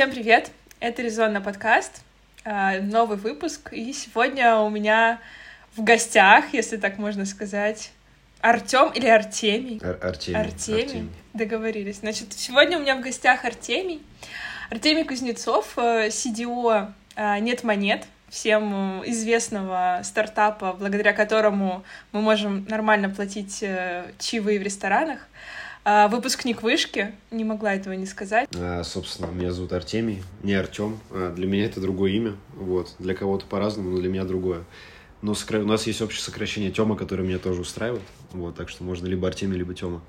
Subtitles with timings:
[0.00, 0.50] Всем привет!
[0.80, 2.00] Это Резонно подкаст,
[2.42, 5.20] а, новый выпуск, и сегодня у меня
[5.76, 7.92] в гостях, если так можно сказать,
[8.40, 9.78] Артем или Артемий?
[9.84, 10.40] Ар- Артемий.
[10.40, 10.82] Артемий.
[10.84, 11.10] Артемий.
[11.34, 11.98] Договорились.
[11.98, 14.00] Значит, сегодня у меня в гостях Артемий.
[14.70, 22.64] Артемий Кузнецов, э, CDO э, «Нет монет», всем э, известного стартапа, благодаря которому мы можем
[22.70, 25.28] нормально платить э, чаевые в ресторанах.
[25.92, 28.48] А, Выпускник вышки, не могла этого не сказать.
[28.54, 31.00] А, собственно, меня зовут Артемий, не Артем.
[31.10, 32.36] А, для меня это другое имя.
[32.54, 32.94] Вот.
[33.00, 34.62] Для кого-то по-разному, но для меня другое.
[35.20, 38.04] Но сокра- у нас есть общее сокращение Тёма, которое меня тоже устраивает.
[38.30, 40.00] Вот, так что можно либо Артемий, либо Тёма.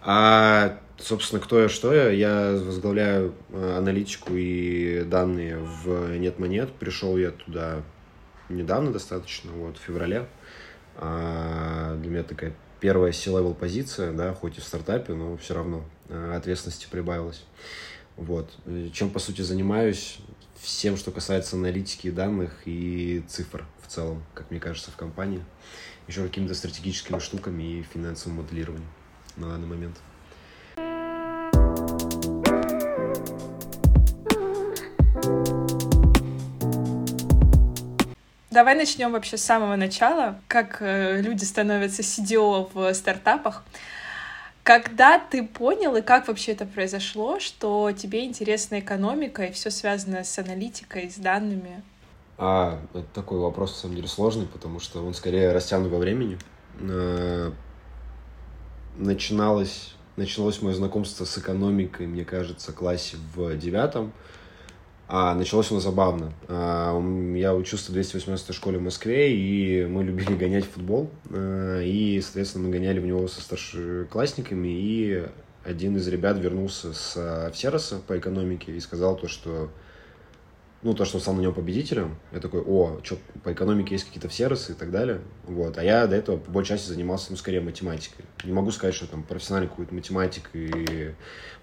[0.00, 2.08] А, собственно, кто я, что я?
[2.08, 6.72] Я возглавляю а, аналитику и данные в Нет Монет.
[6.72, 7.82] Пришел я туда
[8.48, 10.24] недавно достаточно, вот, в феврале.
[10.96, 12.54] А, для меня такая
[12.86, 17.42] первая C-level позиция, да, хоть и в стартапе, но все равно а, ответственности прибавилось.
[18.16, 18.48] Вот.
[18.64, 20.18] И Чем, по сути, занимаюсь?
[20.60, 25.44] Всем, что касается аналитики данных и цифр в целом, как мне кажется, в компании.
[26.06, 28.86] Еще какими-то стратегическими штуками и финансовым моделированием
[29.34, 29.96] на данный момент.
[38.56, 43.62] Давай начнем вообще с самого начала, как э, люди становятся CDO в стартапах.
[44.62, 50.24] Когда ты понял и как вообще это произошло, что тебе интересна экономика и все связано
[50.24, 51.82] с аналитикой, с данными?
[52.38, 56.38] А, это такой вопрос, на самом деле, сложный, потому что он скорее растянут во времени.
[56.80, 57.52] Э,
[58.96, 64.14] Начиналось, началось мое знакомство с экономикой, мне кажется, классе в девятом.
[65.08, 66.32] А началось оно забавно.
[66.48, 66.98] А,
[67.36, 71.10] Я учился в 218 школе в Москве, и мы любили гонять футбол.
[71.30, 75.24] Э, И, соответственно, мы гоняли в него со старшеклассниками, и
[75.64, 79.70] один из ребят вернулся с Всероса по экономике и сказал то, что
[80.86, 84.04] ну, то, что он стал на нем победителем, я такой, о, что, по экономике есть
[84.04, 87.36] какие-то всеросы и так далее, вот, а я до этого по большей части занимался, ну,
[87.36, 88.24] скорее математикой.
[88.44, 91.12] Не могу сказать, что там профессиональный какой-то математик и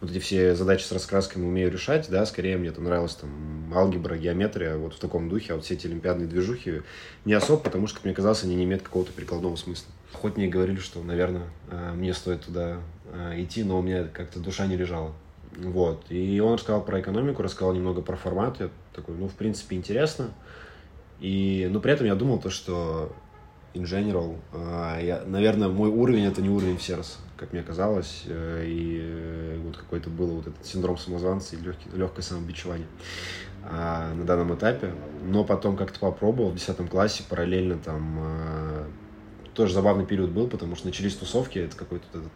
[0.01, 4.17] вот эти все задачи с раскрасками умею решать, да, скорее мне там нравилась там алгебра,
[4.17, 6.81] геометрия, вот в таком духе, а вот все эти олимпиадные движухи
[7.23, 9.89] не особо, потому что, как мне казалось, они не имеют какого-то прикладного смысла.
[10.12, 12.81] Хоть мне и говорили, что, наверное, э, мне стоит туда
[13.13, 15.13] э, идти, но у меня как-то душа не лежала.
[15.58, 16.06] Вот.
[16.09, 18.59] И он рассказал про экономику, рассказал немного про формат.
[18.59, 20.31] Я такой, ну, в принципе, интересно.
[21.19, 23.14] И, но при этом я думал то, что
[23.74, 28.24] in general, а, я, наверное, мой уровень это не уровень Всерос, как мне казалось.
[28.28, 32.88] э, И э, вот какой-то был вот этот синдром самозванца и легкий, легкое самобичевание
[33.63, 34.94] а, на данном этапе.
[35.24, 38.88] Но потом как-то попробовал в 10 классе параллельно там а,
[39.53, 42.31] тоже забавный период был, потому что начались тусовки, это какой-то этот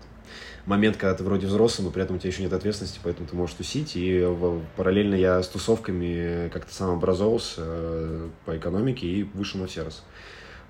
[0.67, 3.35] момент, когда ты вроде взрослый, но при этом у тебя еще нет ответственности, поэтому ты
[3.35, 3.94] можешь тусить.
[3.95, 4.28] И
[4.75, 10.03] параллельно я с тусовками как-то сам образовался э, по экономике и вышел на Всерос.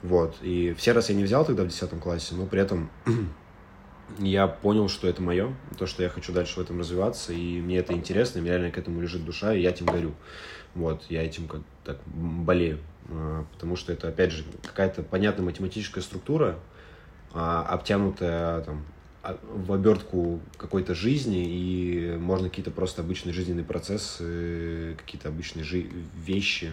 [0.03, 0.35] Вот.
[0.43, 2.91] И Всерос я не взял тогда в 10 классе, но при этом
[4.19, 7.79] я понял, что это мое, то, что я хочу дальше в этом развиваться, и мне
[7.79, 10.13] это интересно, и мне реально к этому лежит душа, и я этим горю.
[10.75, 12.77] Вот, я этим как так болею,
[13.09, 16.59] А, потому что это, опять же, какая-то понятная математическая структура,
[17.33, 18.85] а, обтянутая там,
[19.51, 26.71] в обертку какой-то жизни, и можно какие-то просто обычные жизненные процессы, какие-то обычные жи- вещи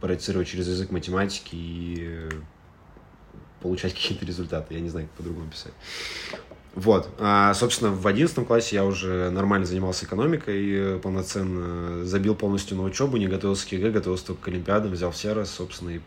[0.00, 2.30] проецировать через язык математики и э,
[3.60, 4.74] получать какие-то результаты.
[4.74, 5.72] Я не знаю, как по-другому писать.
[6.74, 7.08] Вот.
[7.18, 12.82] А, собственно, в 11 классе я уже нормально занимался экономикой, э, полноценно забил полностью на
[12.82, 16.00] учебу, не готовился к ЕГЭ, готовился только к Олимпиадам, взял все собственно, и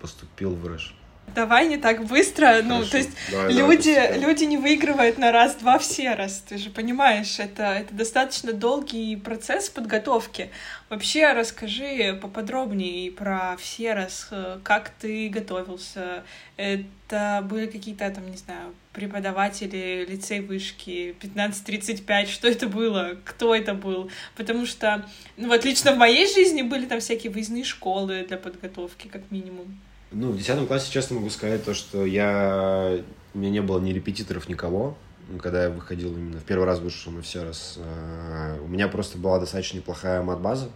[0.00, 0.94] поступил в РЭШ.
[1.34, 2.90] Давай не так быстро, ну, Хорошо.
[2.90, 4.26] то есть Давай, давай, люди, постепенно.
[4.26, 9.68] люди не выигрывают на раз-два все раз, ты же понимаешь, это, это достаточно долгий процесс
[9.68, 10.50] подготовки.
[10.90, 16.22] Вообще расскажи поподробнее про все раз, э, как ты готовился,
[16.56, 23.74] это были какие-то там, не знаю, преподаватели лицей вышки 15-35, что это было, кто это
[23.74, 25.04] был, потому что,
[25.36, 29.80] ну вот лично в моей жизни были там всякие выездные школы для подготовки, как минимум.
[30.10, 33.02] Ну, в 10 классе, честно могу сказать, то, что я...
[33.34, 34.96] У меня не было ни репетиторов, никого.
[35.40, 39.16] Когда я выходил именно в первый раз вышел на все раз, э, у меня просто
[39.18, 40.68] была достаточно неплохая мат-база,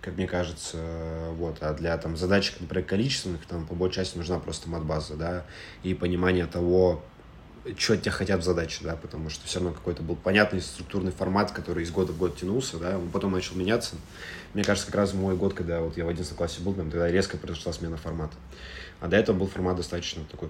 [0.00, 0.78] как мне кажется,
[1.32, 5.44] вот, а для там задачек, например, количественных, там по большей части нужна просто мат-база, да,
[5.82, 7.02] и понимание того,
[7.76, 11.12] что от тебя хотят в задаче, да, потому что все равно какой-то был понятный структурный
[11.12, 13.96] формат, который из года в год тянулся, да, он потом начал меняться.
[14.54, 16.90] Мне кажется, как раз в мой год, когда вот я в 11 классе был, там,
[16.90, 18.36] тогда резко произошла смена формата.
[19.00, 20.48] А до этого был формат достаточно такой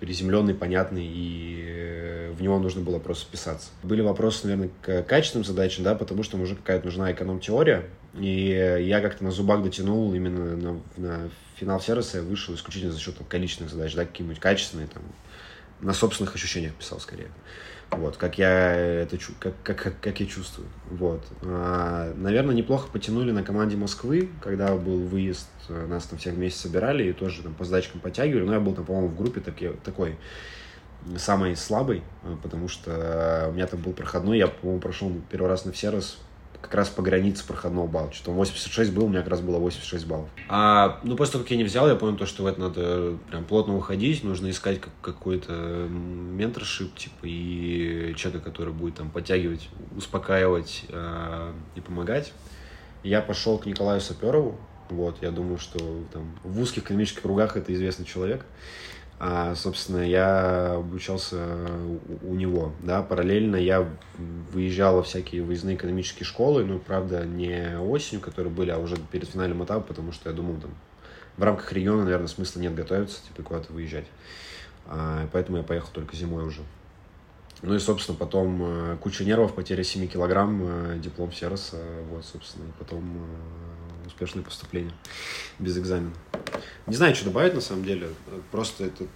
[0.00, 3.70] приземленный, понятный, и э, в него нужно было просто вписаться.
[3.82, 7.88] Были вопросы, наверное, к качественным задачам, да, потому что уже какая-то нужна эконом-теория,
[8.18, 13.00] и я как-то на зубах дотянул именно на, на финал сервиса, я вышел исключительно за
[13.00, 15.02] счет там, количественных задач, да, какие-нибудь качественные, там,
[15.80, 17.28] на собственных ощущениях писал скорее.
[17.90, 20.68] Вот, как я это как, как, как я чувствую.
[20.90, 21.24] Вот.
[21.42, 26.58] А, наверное, неплохо потянули на команде Москвы, когда был выезд, э, нас там всех вместе
[26.58, 28.44] собирали и тоже там по задачкам подтягивали.
[28.44, 30.16] Но я был там, по-моему, в группе таки, такой
[31.16, 35.64] самый слабый, э, потому что у меня там был проходной, я, по-моему, прошел первый раз
[35.64, 36.18] на все раз
[36.60, 38.12] как раз по границе проходного балла.
[38.12, 40.28] Что-то 86 был, у меня как раз было 86 баллов.
[40.48, 43.16] А, ну, после того, как я не взял, я понял то, что в это надо
[43.28, 49.68] прям плотно уходить, нужно искать как, какой-то менторшип, типа, и человека, который будет там подтягивать,
[49.96, 52.32] успокаивать э, и помогать.
[53.02, 55.78] Я пошел к Николаю Саперову, вот, я думаю, что
[56.12, 58.44] там в узких экономических кругах это известный человек.
[59.18, 61.42] А, собственно, я обучался
[62.22, 63.88] у, него, да, параллельно я
[64.52, 69.28] выезжал во всякие выездные экономические школы, ну, правда, не осенью, которые были, а уже перед
[69.28, 70.70] финальным этапом, потому что я думал, там,
[71.38, 74.06] в рамках региона, наверное, смысла нет готовиться, типа, куда-то выезжать.
[74.86, 76.60] А, поэтому я поехал только зимой уже.
[77.62, 81.78] Ну и, собственно, потом э, куча нервов, потеря 7 килограмм, э, диплом сервиса,
[82.10, 83.75] вот, собственно, и потом э,
[84.06, 84.92] успешное поступление
[85.58, 86.12] без экзамена.
[86.86, 88.08] Не знаю, что добавить на самом деле.
[88.50, 89.06] Просто это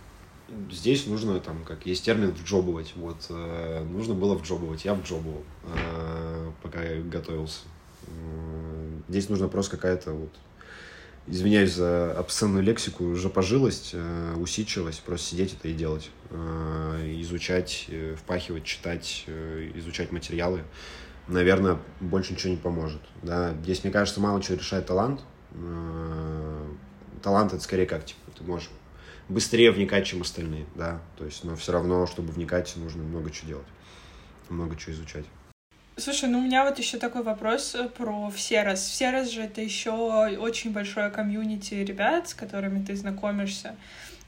[0.70, 2.92] здесь нужно, там, как есть термин, вджобывать.
[2.96, 4.84] Вот, э, нужно было вджобывать.
[4.84, 7.60] Я вджобывал, э, пока я готовился.
[9.08, 10.32] Здесь нужно просто какая-то вот
[11.26, 16.10] извиняюсь за обсценную лексику, уже пожилость, э, усидчивость, просто сидеть это и делать.
[16.30, 19.26] Изучать, впахивать, читать,
[19.74, 20.62] изучать материалы.
[21.30, 23.00] Наверное, больше ничего не поможет.
[23.22, 23.54] Да?
[23.62, 25.20] Здесь, мне кажется, мало чего решает талант.
[25.52, 26.66] Э,
[27.22, 28.68] талант это скорее как, типа, ты можешь
[29.28, 33.48] быстрее вникать, чем остальные, да, то есть, но все равно, чтобы вникать, нужно много чего
[33.48, 33.66] делать,
[34.48, 35.24] много чего изучать.
[35.96, 38.80] Слушай, ну у меня вот еще такой вопрос э, про Всерос.
[38.80, 43.76] Всерос же это еще очень большое комьюнити ребят, с которыми ты знакомишься.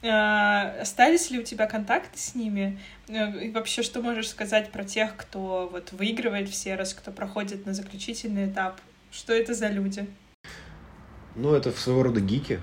[0.03, 2.77] Э, остались ли у тебя контакты с ними?
[3.07, 7.73] Э, и вообще, что можешь сказать про тех, кто вот выигрывает Всерос, кто проходит на
[7.73, 8.81] заключительный этап?
[9.11, 10.05] Что это за люди?
[11.35, 12.59] Ну, это своего рода гики,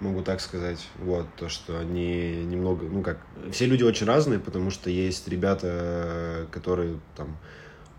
[0.00, 0.86] могу так сказать.
[0.98, 3.18] Вот, то, что они немного, ну как,
[3.50, 7.36] все люди очень разные, потому что есть ребята, которые там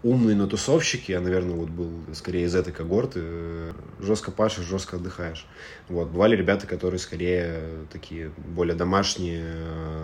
[0.05, 5.47] умные, но тусовщики, я, наверное, вот был скорее из этой когорты, жестко пашешь, жестко отдыхаешь.
[5.89, 9.43] Вот, бывали ребята, которые скорее такие более домашние,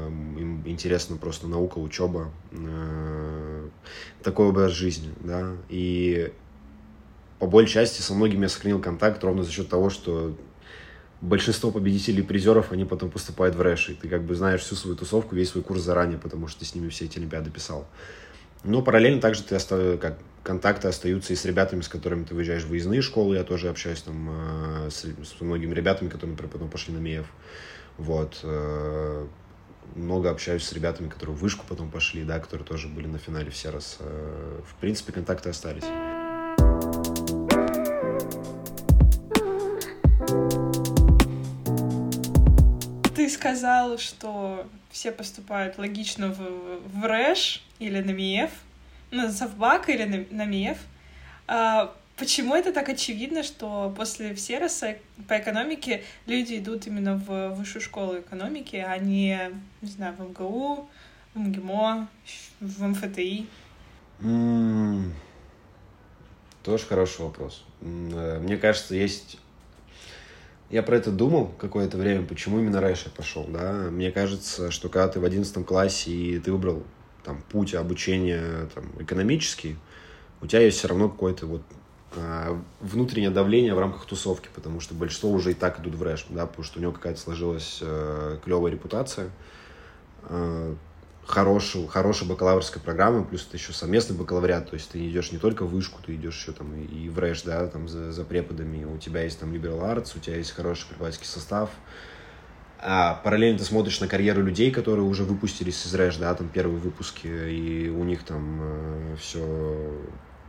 [0.08, 3.70] им интересно просто наука, учеба, э,
[4.24, 6.34] такой образ жизни, да, и
[7.38, 10.36] по большей части со многими я сохранил контакт ровно за счет того, что
[11.22, 14.74] большинство победителей и призеров, они потом поступают в рэш, и ты как бы знаешь всю
[14.74, 17.88] свою тусовку, весь свой курс заранее, потому что ты с ними все эти олимпиады писал.
[18.64, 20.00] Но параллельно также ты остав...
[20.00, 23.70] как контакты остаются и с ребятами, с которыми ты выезжаешь в выездные школы, я тоже
[23.70, 24.30] общаюсь там
[24.86, 27.28] э, с, с многими ребятами, которые потом пошли на МЕФ.
[27.98, 28.40] Вот.
[28.44, 29.28] Э,
[29.96, 33.52] много общаюсь с ребятами, которые в вышку потом пошли, да, которые тоже были на финале
[33.52, 33.98] все раз.
[34.00, 35.84] Э, в принципе, контакты остались.
[43.42, 48.52] сказал, что все поступают логично в, в РЭШ или на МИЭФ,
[49.12, 50.78] на Совбак или на, на МИЭФ.
[51.48, 57.82] А, почему это так очевидно, что после Всероса по экономике люди идут именно в высшую
[57.82, 60.90] школу экономики, а не, не знаю, в МГУ,
[61.34, 62.08] в МГИМО,
[62.60, 63.48] в МФТИ?
[64.20, 65.12] Mm,
[66.64, 67.66] тоже хороший вопрос.
[67.82, 69.40] Э, мне кажется, есть
[70.72, 73.90] я про это думал какое-то время, почему именно раньше я пошел, да.
[73.92, 76.84] Мне кажется, что когда ты в одиннадцатом классе и ты выбрал
[77.24, 79.76] там путь обучения там, экономический,
[80.42, 81.62] у тебя есть все равно какое-то вот
[82.16, 86.26] а, внутреннее давление в рамках тусовки, потому что большинство уже и так идут в рэш,
[86.30, 89.30] да, потому что у него какая-то сложилась э, клевая репутация.
[90.24, 90.76] Э,
[91.26, 95.64] хорошую, хорошая бакалаврская программа, плюс это еще совместный бакалавриат, то есть ты идешь не только
[95.66, 98.98] в вышку, ты идешь еще там и в РЭШ, да, там за, за преподами, у
[98.98, 101.70] тебя есть там liberal arts, у тебя есть хороший преподавательский состав,
[102.80, 106.80] а параллельно ты смотришь на карьеру людей, которые уже выпустились из РЭШ, да, там первые
[106.80, 109.92] выпуски, и у них там э, все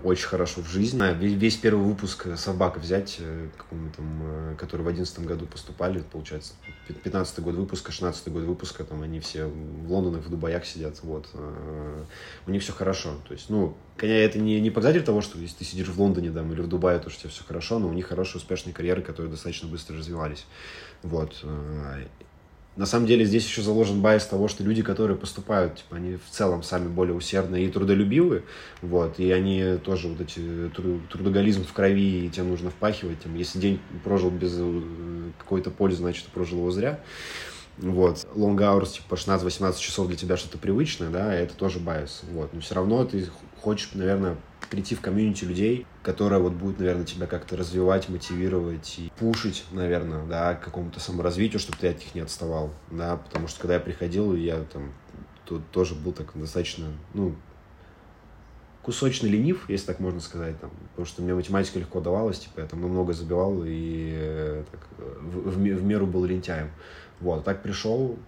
[0.05, 1.03] очень хорошо в жизни.
[1.19, 3.49] Весь, первый выпуск собака взять, э,
[3.97, 6.55] там, э, который в одиннадцатом году поступали, получается,
[7.05, 11.29] 15 год выпуска, 16 год выпуска, там они все в Лондонах, в Дубаях сидят, вот.
[11.35, 12.05] Э,
[12.47, 13.15] у них все хорошо.
[13.27, 16.31] То есть, ну, конечно, это не, не показатель того, что если ты сидишь в Лондоне
[16.31, 18.75] там, или в Дубае, то что у тебя все хорошо, но у них хорошие, успешные
[18.75, 20.47] карьеры, которые достаточно быстро развивались.
[21.03, 21.45] Вот.
[22.75, 26.31] На самом деле здесь еще заложен байс того, что люди, которые поступают, типа, они в
[26.31, 28.45] целом сами более усердные и трудолюбивые,
[28.81, 30.71] вот, и они тоже вот эти
[31.11, 34.83] трудоголизм в крови, и тебе нужно впахивать, там, если день прожил без э,
[35.39, 37.01] какой-то пользы, значит, прожил его зря,
[37.79, 38.27] вот.
[38.35, 42.53] Long hours, типа 16-18 часов для тебя что-то привычное, да, это тоже bias, вот.
[42.53, 43.27] Но все равно ты
[43.61, 44.37] хочешь, наверное,
[44.71, 50.25] прийти в комьюнити людей, которая вот будет, наверное, тебя как-то развивать, мотивировать и пушить, наверное,
[50.27, 53.81] да, к какому-то саморазвитию, чтобы ты от них не отставал, да, потому что когда я
[53.81, 54.93] приходил, я там
[55.45, 57.35] тут тоже был так достаточно, ну,
[58.83, 62.67] кусочный ленив, если так можно сказать, там, потому что мне математика легко давалась, типа, я
[62.67, 66.71] там много забивал и э, так, в, в, в меру был лентяем.
[67.21, 68.19] Вот, так пришел,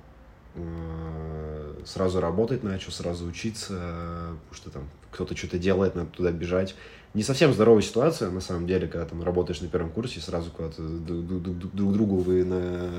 [0.55, 6.75] э, сразу работать начал, сразу учиться, потому что там кто-то что-то делает, надо туда бежать.
[7.15, 10.83] Не совсем здоровая ситуация, на самом деле, когда там работаешь на первом курсе, сразу куда-то
[10.83, 12.91] друг другу вы на...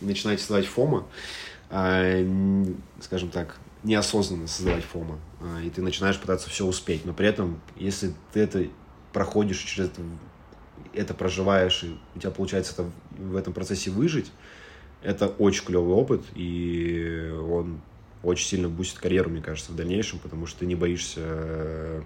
[0.00, 1.06] начинаете создавать фома,
[1.70, 2.24] а,
[3.00, 7.60] скажем так, неосознанно создавать фома, а, и ты начинаешь пытаться все успеть, но при этом,
[7.76, 8.66] если ты это
[9.12, 10.02] проходишь через это,
[10.94, 12.90] это проживаешь, и у тебя получается это,
[13.22, 14.32] в этом процессе выжить,
[15.02, 17.80] это очень клевый опыт, и он
[18.22, 22.02] очень сильно бустит карьеру, мне кажется, в дальнейшем, потому что ты не боишься э,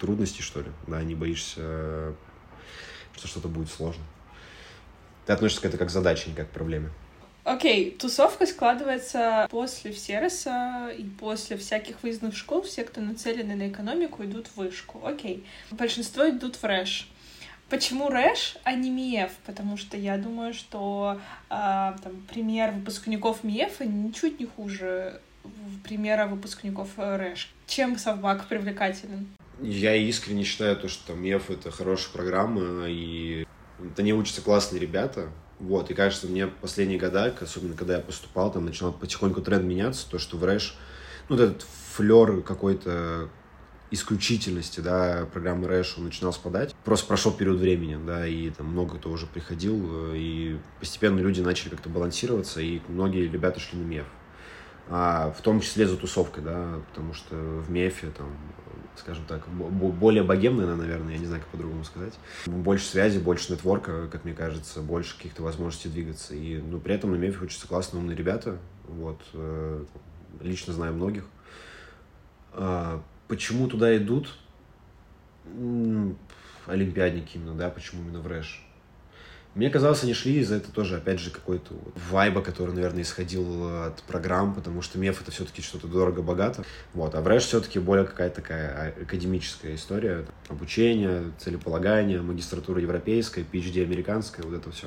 [0.00, 2.14] трудностей, что ли, да, не боишься,
[3.14, 4.02] что что-то будет сложно.
[5.26, 6.90] Ты относишься к этому как к задаче, не как к проблеме.
[7.44, 7.98] Окей, okay.
[7.98, 12.62] тусовка складывается после Всероса и после всяких выездных школ.
[12.62, 15.00] Все, кто нацелены на экономику, идут в вышку.
[15.04, 15.44] Окей.
[15.70, 15.76] Okay.
[15.76, 17.08] Большинство идут в рэш.
[17.70, 19.30] Почему рэш, а не МИЭФ?
[19.46, 25.20] Потому что я думаю, что э, там, пример выпускников МИЭФа ничуть не хуже
[25.84, 27.48] примера выпускников рэш.
[27.66, 29.28] Чем совбак привлекателен?
[29.62, 33.46] Я искренне считаю, то, что МИЭФ— это хорошая программа, и
[33.78, 38.50] это не учатся классные ребята, вот, и кажется, мне последние года, особенно когда я поступал,
[38.50, 40.76] там начинал потихоньку тренд меняться, то, что в рэш,
[41.28, 43.28] ну, вот этот флер какой-то
[43.90, 46.74] исключительности, да, программы Рэш, он начинал спадать.
[46.84, 51.70] Просто прошел период времени, да, и там много кто уже приходил, и постепенно люди начали
[51.70, 54.06] как-то балансироваться, и многие ребята шли на МЕФ.
[54.88, 58.28] А, в том числе за тусовкой, да, потому что в МЕФе там
[59.00, 62.14] скажем так, более богемная, наверное, я не знаю, как по-другому сказать.
[62.46, 66.34] Больше связи, больше нетворка, как мне кажется, больше каких-то возможностей двигаться.
[66.34, 68.58] И, ну, при этом на МЕФе учатся классные, умные ребята.
[68.86, 69.84] Вот, э,
[70.40, 71.24] лично знаю многих.
[72.52, 74.32] А, почему туда идут?
[76.66, 78.64] Олимпиадники именно, да, почему именно в РЭШ?
[79.54, 83.84] Мне казалось, они шли из-за этого тоже, опять же, какой-то вот вайба, который, наверное, исходил
[83.84, 86.64] от программ, потому что МЕФ это все-таки что-то дорого-богато.
[86.94, 90.24] Вот, а в РЭШ все-таки более какая-то такая а, академическая история.
[90.48, 94.86] Обучение, целеполагание, магистратура европейская, PhD американская, вот это все.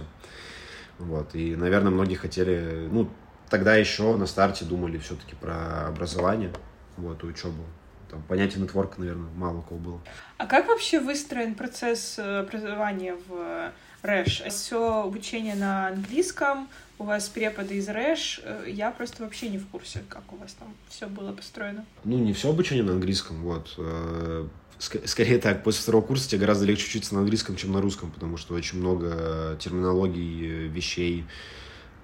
[0.97, 3.09] Вот, и, наверное, многие хотели, ну,
[3.49, 6.53] тогда еще на старте думали все-таки про образование,
[6.95, 7.63] вот, учебу.
[8.09, 10.01] Там понятие нетворка, наверное, мало у кого было.
[10.37, 13.73] А как вообще выстроен процесс э, образования в
[14.03, 14.43] рэш.
[14.49, 16.69] Все обучение на английском,
[16.99, 18.41] у вас преподы из рэш.
[18.43, 21.85] Э, я просто вообще не в курсе, как у вас там все было построено.
[22.03, 23.73] Ну, не все обучение на английском, вот.
[23.77, 24.47] Э,
[24.79, 28.37] скорее так, после второго курса тебе гораздо легче учиться на английском, чем на русском, потому
[28.37, 31.25] что очень много терминологий, вещей,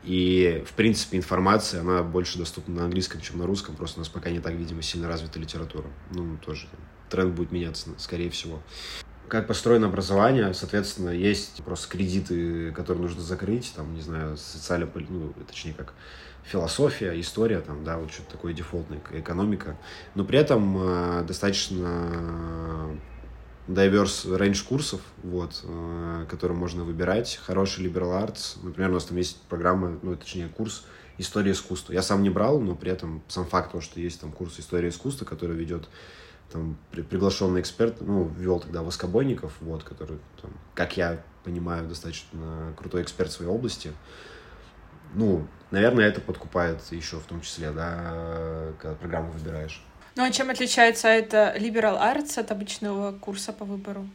[0.04, 3.76] и, в принципе, информация, она больше доступна на английском, чем на русском.
[3.76, 5.88] Просто у нас пока не так, видимо, сильно развита литература.
[6.12, 6.70] Ну, тоже
[7.10, 8.62] тренд будет меняться, скорее всего
[9.30, 15.34] как построено образование, соответственно, есть просто кредиты, которые нужно закрыть, там, не знаю, социально, ну,
[15.48, 15.94] точнее, как
[16.44, 19.78] философия, история, там, да, вот что-то такое дефолтное, экономика,
[20.16, 22.90] но при этом э, достаточно
[23.68, 29.18] diverse range курсов, вот, э, которые можно выбирать, хороший liberal arts, например, у нас там
[29.18, 30.86] есть программа, ну, точнее, курс
[31.20, 31.94] история искусства.
[31.94, 34.90] Я сам не брал, но при этом сам факт того, что есть там курс истории
[34.90, 35.88] искусства, который ведет
[36.52, 42.74] там при, приглашенный эксперт, ну, вел тогда Воскобойников, вот, который, там, как я понимаю, достаточно
[42.78, 43.94] крутой эксперт в своей области.
[45.14, 49.84] Ну, наверное, это подкупает еще в том числе, да, когда программу выбираешь.
[50.16, 54.08] Ну, а чем отличается это Liberal Arts от обычного курса по выбору?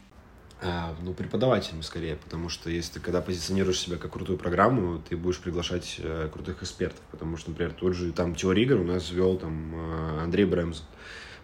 [0.63, 5.17] А, ну, преподавателями скорее, потому что если ты когда позиционируешь себя как крутую программу, ты
[5.17, 9.11] будешь приглашать э, крутых экспертов, потому что, например, тот же там теория игр у нас
[9.11, 10.83] вел там э, Андрей Бремз,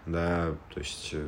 [0.06, 1.26] да, то есть, э,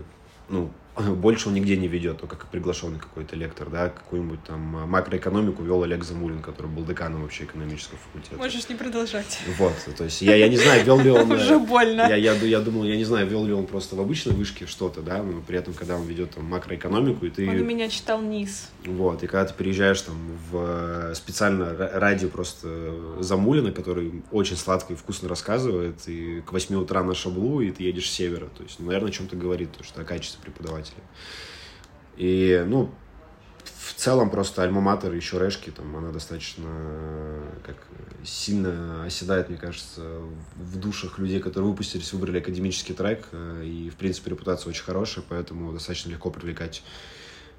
[0.49, 0.71] ну,
[1.17, 5.83] больше он нигде не ведет, только как приглашенный какой-то лектор, да, какую-нибудь там макроэкономику вел
[5.83, 8.37] Олег Замулин, который был деканом вообще экономического факультета.
[8.37, 9.39] Можешь не продолжать.
[9.59, 11.33] Вот, то есть я, я не знаю, вел ли он...
[11.33, 12.03] Уже больно.
[12.03, 15.01] Я, я, я думал, я не знаю, вел ли он просто в обычной вышке что-то,
[15.01, 17.49] да, но при этом, когда он ведет там макроэкономику, и ты...
[17.49, 18.71] Он у меня читал низ.
[18.85, 20.17] Вот, и когда ты приезжаешь там
[20.51, 27.03] в специально радио просто Замулина, который очень сладко и вкусно рассказывает, и к 8 утра
[27.03, 30.03] на шаблу, и ты едешь с севера, то есть, наверное, о чем-то говорит, то, что
[30.03, 31.03] о качестве преподавателя преподавателей.
[32.17, 32.91] И, ну,
[33.65, 36.69] в целом просто альма-матер еще Решки, там, она достаточно
[37.65, 37.77] как
[38.25, 40.21] сильно оседает, мне кажется,
[40.57, 45.25] в душах людей, которые выпустились, выбрали академический трек, э, и, в принципе, репутация очень хорошая,
[45.29, 46.83] поэтому достаточно легко привлекать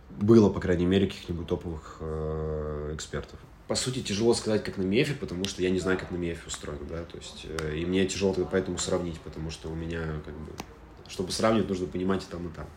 [0.09, 3.39] было, по крайней мере, каких-нибудь топовых э, экспертов.
[3.67, 6.41] По сути, тяжело сказать, как на МЕФе, потому что я не знаю, как на МЕФе
[6.47, 10.35] устроено, да, то есть, э, и мне тяжело поэтому сравнить, потому что у меня, как
[10.35, 10.51] бы,
[11.07, 12.67] чтобы сравнивать, нужно понимать и там, и там.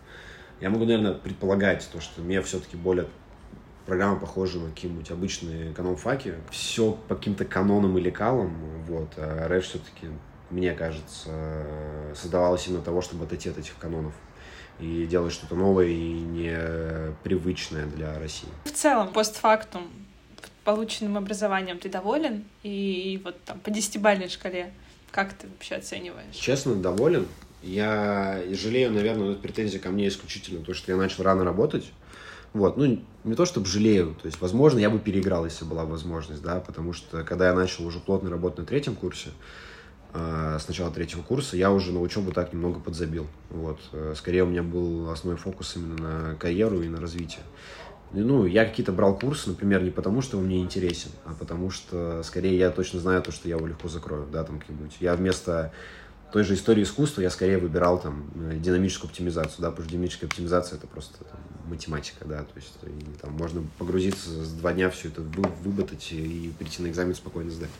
[0.60, 3.06] Я могу, наверное, предполагать то, что мне все-таки более
[3.84, 6.34] программа похожа на какие-нибудь обычные эконом-факи.
[6.50, 9.10] Все по каким-то канонам и лекалам, вот.
[9.16, 10.08] А рэп все-таки,
[10.50, 11.64] мне кажется,
[12.14, 14.14] создавалась именно того, чтобы отойти от этих канонов
[14.80, 18.48] и делать что-то новое и непривычное для России.
[18.64, 19.88] В целом, постфактум,
[20.64, 22.44] полученным образованием ты доволен?
[22.62, 24.72] И вот там по десятибалльной шкале
[25.12, 26.34] как ты вообще оцениваешь?
[26.34, 27.26] Честно, доволен.
[27.62, 31.90] Я жалею, наверное, вот претензия ко мне исключительно то, что я начал рано работать.
[32.52, 36.42] Вот, ну, не то чтобы жалею, то есть, возможно, я бы переиграл, если была возможность,
[36.42, 39.30] да, потому что, когда я начал уже плотно работать на третьем курсе,
[40.14, 44.44] э, с начала третьего курса, я уже на учебу так немного подзабил, вот, э, скорее
[44.44, 45.96] у меня был основной фокус именно
[46.30, 47.42] на карьеру и на развитие.
[48.12, 52.22] Ну, я какие-то брал курсы, например, не потому, что он мне интересен, а потому что,
[52.22, 54.96] скорее, я точно знаю то, что я его легко закрою, да, там, как-нибудь.
[55.00, 55.72] Я вместо
[56.32, 60.28] той же истории искусства я скорее выбирал там э, динамическую оптимизацию, да, потому что динамическая
[60.28, 64.90] оптимизация это просто там, математика, да, то есть и, там можно погрузиться за два дня
[64.90, 67.70] все это вы, выботать и прийти на экзамен спокойно сдать.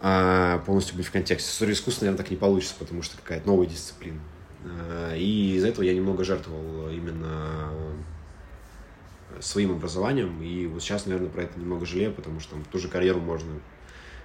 [0.00, 1.50] А полностью быть в контексте.
[1.50, 4.18] История искусства, наверное, так не получится, потому что какая-то новая дисциплина.
[4.64, 7.70] А, и из-за этого я немного жертвовал именно
[9.40, 12.88] своим образованием, и вот сейчас, наверное, про это немного жалею, потому что там ту же
[12.88, 13.52] карьеру можно,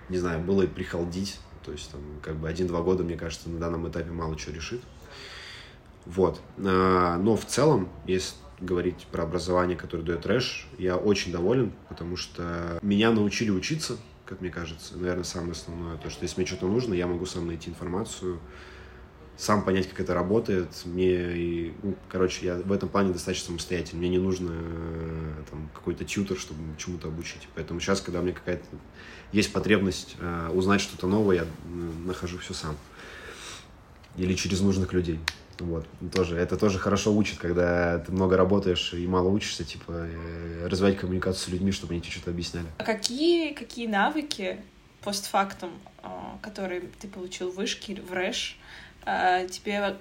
[0.10, 3.60] не знаю, было и прихалдить, то есть там как бы один-два года, мне кажется, на
[3.60, 4.82] данном этапе мало чего решит.
[6.06, 6.40] Вот.
[6.60, 12.16] А, но в целом, если говорить про образование, которое дает трэш, я очень доволен, потому
[12.16, 14.98] что меня научили учиться, как мне кажется.
[14.98, 18.40] Наверное, самое основное, то, что если мне что-то нужно, я могу сам найти информацию,
[19.38, 20.70] сам понять, как это работает.
[20.86, 24.00] Мне, ну, короче, я в этом плане достаточно самостоятельный.
[24.00, 27.48] Мне не нужно э, там, какой-то тьютер, чтобы чему-то обучить.
[27.56, 28.66] Поэтому сейчас, когда у меня какая-то
[29.32, 31.46] есть потребность э, узнать что-то новое, я э,
[32.06, 32.78] нахожу все сам.
[34.18, 35.20] Или через нужных людей.
[35.60, 40.68] Вот, тоже, это тоже хорошо учит, когда ты много работаешь и мало учишься, типа, э,
[40.68, 42.68] развивать коммуникацию с людьми, чтобы они тебе что-то объясняли.
[42.78, 44.62] А какие, какие навыки
[45.02, 45.72] постфактум,
[46.04, 46.08] э,
[46.42, 48.58] которые ты получил в вышке, в РЭШ,
[49.06, 49.98] тебе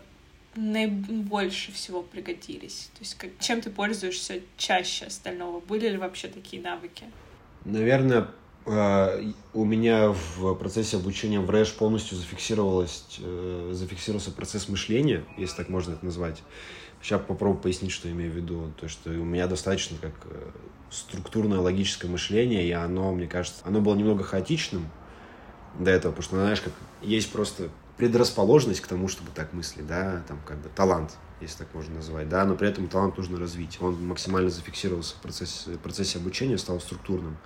[0.56, 2.90] наибольше всего пригодились?
[2.94, 5.60] То есть как, чем ты пользуешься чаще остального?
[5.60, 7.04] Были ли вообще такие навыки?
[7.64, 8.28] Наверное,
[8.66, 9.20] а,
[9.52, 15.68] у меня в процессе обучения в РЭШ полностью зафиксировалось, э, зафиксировался процесс мышления, если так
[15.68, 16.42] можно это назвать.
[17.02, 18.72] Сейчас попробую пояснить, что имею в виду.
[18.80, 20.50] То, что у меня достаточно как э,
[20.90, 24.88] структурное логическое мышление, и оно, мне кажется, оно было немного хаотичным
[25.78, 30.22] до этого, потому что, знаешь, как есть просто предрасположенность к тому, чтобы так мыслить, да,
[30.26, 33.78] там как бы талант, если так можно назвать, да, но при этом талант нужно развить.
[33.80, 37.36] Он максимально зафиксировался в процессе, процессе обучения, стал структурным.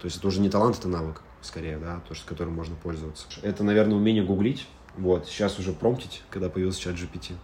[0.00, 3.26] То есть это уже не талант, это навык, скорее, да, то, которым можно пользоваться.
[3.42, 4.66] Это, наверное, умение гуглить,
[4.96, 7.34] вот, сейчас уже промптить, когда появился чат GPT.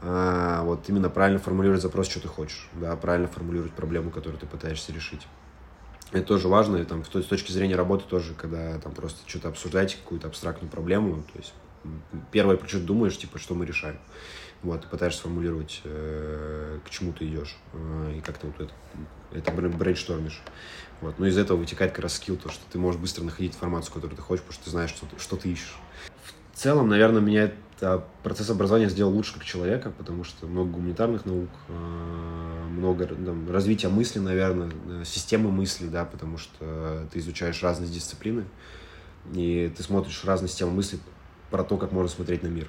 [0.00, 4.46] А, вот именно правильно формулировать запрос, что ты хочешь, да, правильно формулировать проблему, которую ты
[4.46, 5.26] пытаешься решить.
[6.12, 9.96] Это тоже важно, и там, с точки зрения работы тоже, когда там просто что-то обсуждаете,
[9.96, 11.52] какую-то абстрактную проблему, то есть
[12.30, 13.98] первое, про что думаешь, типа, что мы решаем.
[14.62, 18.72] Вот, ты пытаешься сформулировать, э, к чему ты идешь, э, и как ты вот это,
[19.30, 20.42] это брейнштормишь.
[21.00, 21.18] Вот.
[21.20, 24.16] Но из этого вытекает как раз скилл, то, что ты можешь быстро находить информацию, которую
[24.16, 25.76] ты хочешь, потому что ты знаешь, что ты, что ты ищешь.
[26.52, 31.24] В целом, наверное, меня это процесс образования сделал лучше как человека, потому что много гуманитарных
[31.24, 37.88] наук, э, много там, развития мысли, наверное, системы мысли, да, потому что ты изучаешь разные
[37.88, 38.44] дисциплины,
[39.32, 40.98] и ты смотришь разные системы мысли
[41.50, 42.68] про то, как можно смотреть на мир.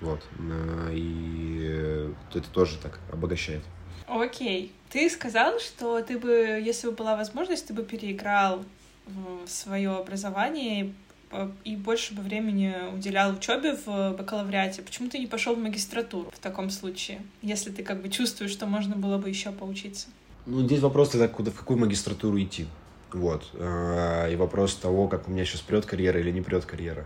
[0.00, 0.22] Вот.
[0.38, 3.62] Э, и это тоже так обогащает.
[4.06, 4.72] Окей.
[4.90, 8.64] Ты сказал, что ты бы, если бы была возможность, ты бы переиграл
[9.46, 10.92] свое образование
[11.64, 16.38] и больше бы времени уделял учебе в бакалавриате, почему ты не пошел в магистратуру в
[16.40, 20.08] таком случае, если ты как бы чувствуешь, что можно было бы еще поучиться?
[20.46, 22.66] Ну, здесь вопрос тогда, куда, в какую магистратуру идти.
[23.12, 23.48] Вот.
[23.54, 27.04] А, и вопрос того, как у меня сейчас прет карьера или не прет карьера.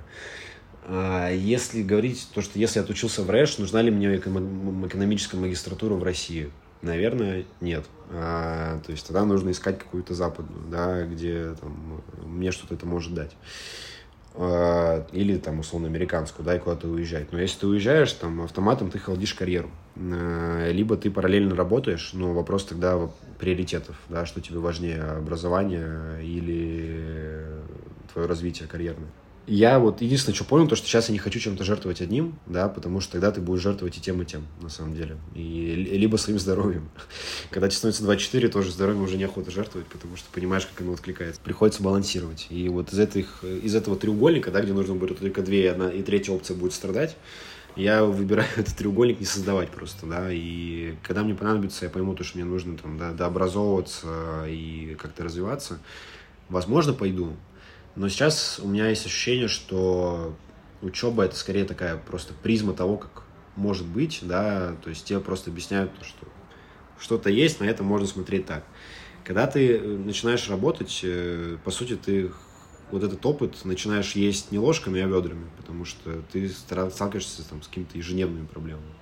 [0.86, 5.94] А, если говорить то, что если я отучился в РЭШ, нужна ли мне экономическая магистратура
[5.94, 6.50] в России?
[6.82, 7.86] Наверное, нет.
[8.10, 13.14] А, то есть тогда нужно искать какую-то западную, да, где там, мне что-то это может
[13.14, 13.34] дать.
[14.34, 17.32] А, или там условно американскую, да, и куда-то уезжать.
[17.32, 19.70] Но если ты уезжаешь, там автоматом ты холодишь карьеру.
[19.96, 23.00] А, либо ты параллельно работаешь, но вопрос тогда
[23.38, 27.46] приоритетов, да, что тебе важнее, образование или
[28.12, 29.08] твое развитие карьерное
[29.46, 32.68] я вот единственное, что понял, то, что сейчас я не хочу чем-то жертвовать одним, да,
[32.68, 35.16] потому что тогда ты будешь жертвовать и тем, и тем, на самом деле.
[35.34, 36.88] И, либо своим здоровьем.
[37.50, 41.40] Когда тебе становится 24, тоже здоровьем уже неохота жертвовать, потому что понимаешь, как оно откликается.
[41.42, 42.46] Приходится балансировать.
[42.50, 45.90] И вот из, этих, из этого треугольника, да, где нужно будет только две, и одна,
[45.90, 47.16] и третья опция будет страдать,
[47.76, 52.24] я выбираю этот треугольник не создавать просто, да, и когда мне понадобится, я пойму то,
[52.24, 55.80] что мне нужно там, да, дообразовываться и как-то развиваться,
[56.48, 57.34] возможно, пойду,
[57.96, 60.34] но сейчас у меня есть ощущение, что
[60.82, 63.24] учеба это скорее такая просто призма того, как
[63.56, 66.26] может быть, да, то есть тебе просто объясняют, что
[66.98, 68.64] что-то есть, на это можно смотреть так.
[69.24, 72.30] Когда ты э, начинаешь работать, э, по сути, ты
[72.90, 77.68] вот этот опыт начинаешь есть не ложками, а ведрами, потому что ты сталкиваешься там, с
[77.68, 78.92] какими-то ежедневными проблемами.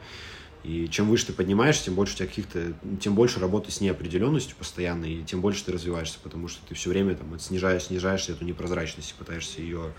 [0.64, 4.56] И чем выше ты поднимаешься, тем больше у тебя каких-то, тем больше работы с неопределенностью
[4.56, 8.44] постоянно, и тем больше ты развиваешься, потому что ты все время там снижаешь, снижаешь эту
[8.44, 9.92] непрозрачность и пытаешься ее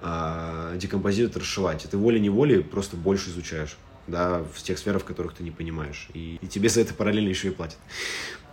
[0.00, 1.84] а, декомпозировать, расшивать.
[1.84, 3.76] И ты волей-неволей просто больше изучаешь
[4.06, 6.08] да, в тех сферах, в которых ты не понимаешь.
[6.14, 7.78] И, и тебе за это параллельно еще и платят.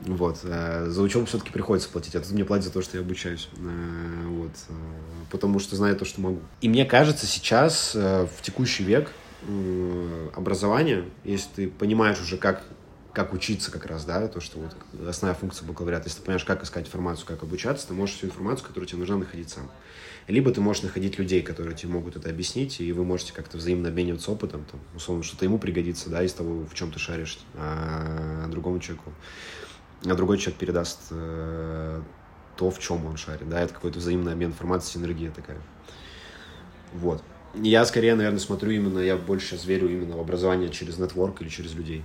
[0.02, 0.39] Вот.
[0.43, 3.47] А за учебу все-таки приходится платить, а тут мне платят за то, что я обучаюсь.
[3.60, 4.52] А, вот.
[4.69, 4.73] А,
[5.30, 6.39] потому что знаю то, что могу.
[6.62, 9.12] И мне кажется, сейчас, в текущий век,
[10.36, 12.63] образование, если ты понимаешь уже, как,
[13.13, 14.76] как учиться как раз, да, то, что вот
[15.08, 18.67] основная функция бакалавриата, если ты понимаешь, как искать информацию, как обучаться, ты можешь всю информацию,
[18.67, 19.69] которая тебе нужна, находить сам.
[20.28, 23.89] Либо ты можешь находить людей, которые тебе могут это объяснить, и вы можете как-то взаимно
[23.89, 28.47] обмениваться опытом, там, условно, что-то ему пригодится, да, из того, в чем ты шаришь, а
[28.50, 29.13] другому человеку,
[30.06, 32.02] а другой человек передаст э,
[32.58, 35.62] то, в чем он шарит, да, это какой-то взаимный обмен информацией, синергия такая.
[36.93, 37.23] Вот.
[37.55, 41.49] Я скорее, наверное, смотрю именно, я больше сейчас верю именно в образование через нетворк или
[41.49, 42.03] через людей.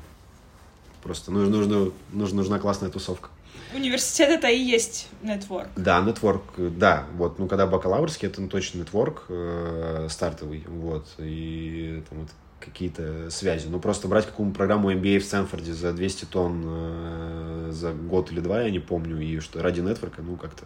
[1.03, 3.29] Просто нужно, нужно, нужна, нужна классная тусовка.
[3.75, 5.69] Университет это и есть нетворк.
[5.77, 7.07] Да, нетворк, да.
[7.17, 11.07] Вот, ну, когда бакалаврский, это ну, точно нетворк э, стартовый, вот.
[11.19, 12.29] И там вот
[12.65, 13.67] какие-то связи.
[13.69, 18.41] Ну, просто брать какую-нибудь программу MBA в Стэнфорде за 200 тонн э, за год или
[18.41, 20.65] два, я не помню, и что ради нетворка, ну, как-то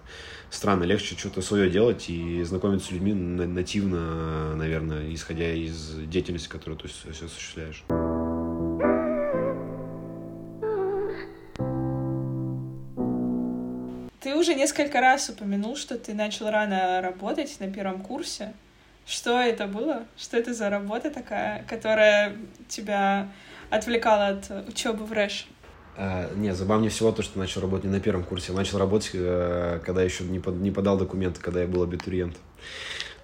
[0.50, 0.84] странно.
[0.84, 6.88] Легче что-то свое делать и знакомиться с людьми нативно, наверное, исходя из деятельности, которую ты
[6.88, 7.84] все осуществляешь.
[14.20, 18.54] Ты уже несколько раз упомянул, что ты начал рано работать на первом курсе.
[19.06, 20.04] Что это было?
[20.16, 22.36] Что это за работа такая, которая
[22.68, 23.32] тебя
[23.70, 25.46] отвлекала от учебы в РЭШ?
[25.96, 28.52] А, не, забавнее всего то, что начал работать не на первом курсе.
[28.52, 32.42] Я начал работать, э, когда еще не, под, не подал документы, когда я был абитуриентом.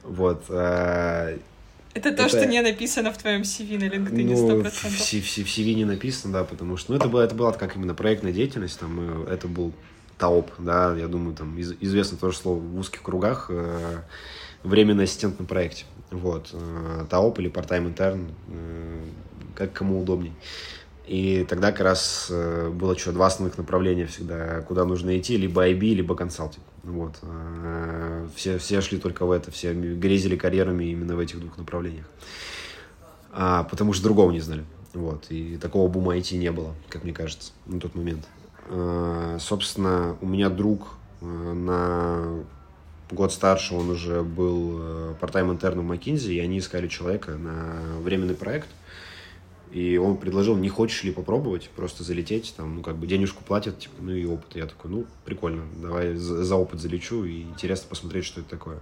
[0.05, 0.45] Вот.
[0.49, 1.37] А...
[1.95, 4.71] Это, это то, что не написано в твоем CV на LinkedIn, ну, 100%.
[4.71, 7.77] В, в, в CV не написано, да, потому что, ну, это была, это была как
[7.77, 9.73] именно проектная деятельность, там, это был
[10.17, 13.99] ТАОП, да, я думаю, там, из, известно тоже слово в узких кругах, э,
[14.63, 15.85] временный ассистент на проекте.
[16.11, 16.51] Вот.
[16.53, 19.05] Э, ТАОП или part-time intern, э,
[19.55, 20.33] как кому удобней.
[21.07, 25.67] И тогда как раз э, было что, два основных направления всегда, куда нужно идти, либо
[25.69, 26.65] IB, либо консалтинг.
[26.85, 27.15] Вот.
[28.35, 32.07] Все, все шли только в это, все грезили карьерами именно в этих двух направлениях.
[33.31, 34.65] А, потому что другого не знали.
[34.93, 35.27] Вот.
[35.31, 38.27] И такого бума IT не было, как мне кажется, на тот момент.
[38.69, 40.89] А, собственно, у меня друг
[41.21, 42.43] на
[43.13, 47.99] год старше, он уже был э, part-time интерном в McKinsey, и они искали человека на
[48.01, 48.69] временный проект.
[49.71, 53.79] И он предложил, не хочешь ли попробовать, просто залететь, там, ну, как бы денежку платят,
[53.79, 54.55] типа, ну и опыт.
[54.55, 58.81] Я такой, ну, прикольно, давай за, за опыт залечу, и интересно посмотреть, что это такое.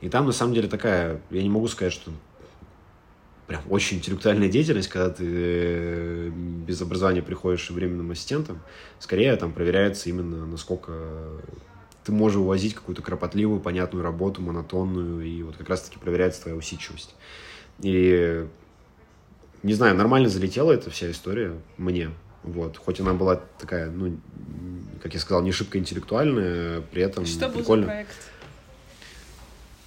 [0.00, 2.10] И там, на самом деле, такая, я не могу сказать, что
[3.46, 8.60] прям очень интеллектуальная деятельность, когда ты э, без образования приходишь временным ассистентом,
[8.98, 10.92] скорее там проверяется именно, насколько
[12.04, 17.14] ты можешь увозить какую-то кропотливую, понятную работу, монотонную, и вот как раз-таки проверяется твоя усидчивость.
[17.80, 18.46] И,
[19.62, 22.10] не знаю, нормально залетела эта вся история мне,
[22.42, 24.18] вот, хоть она была такая, ну,
[25.02, 27.86] как я сказал, не шибко интеллектуальная, при этом Что прикольно.
[27.86, 28.31] был за проект?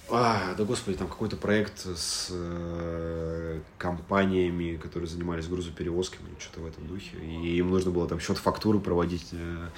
[0.08, 6.86] А, да господи, там какой-то проект с э, компаниями, которые занимались грузоперевозками, что-то в этом
[6.86, 7.16] духе.
[7.20, 9.68] И им нужно было там счет фактуры проводить, э,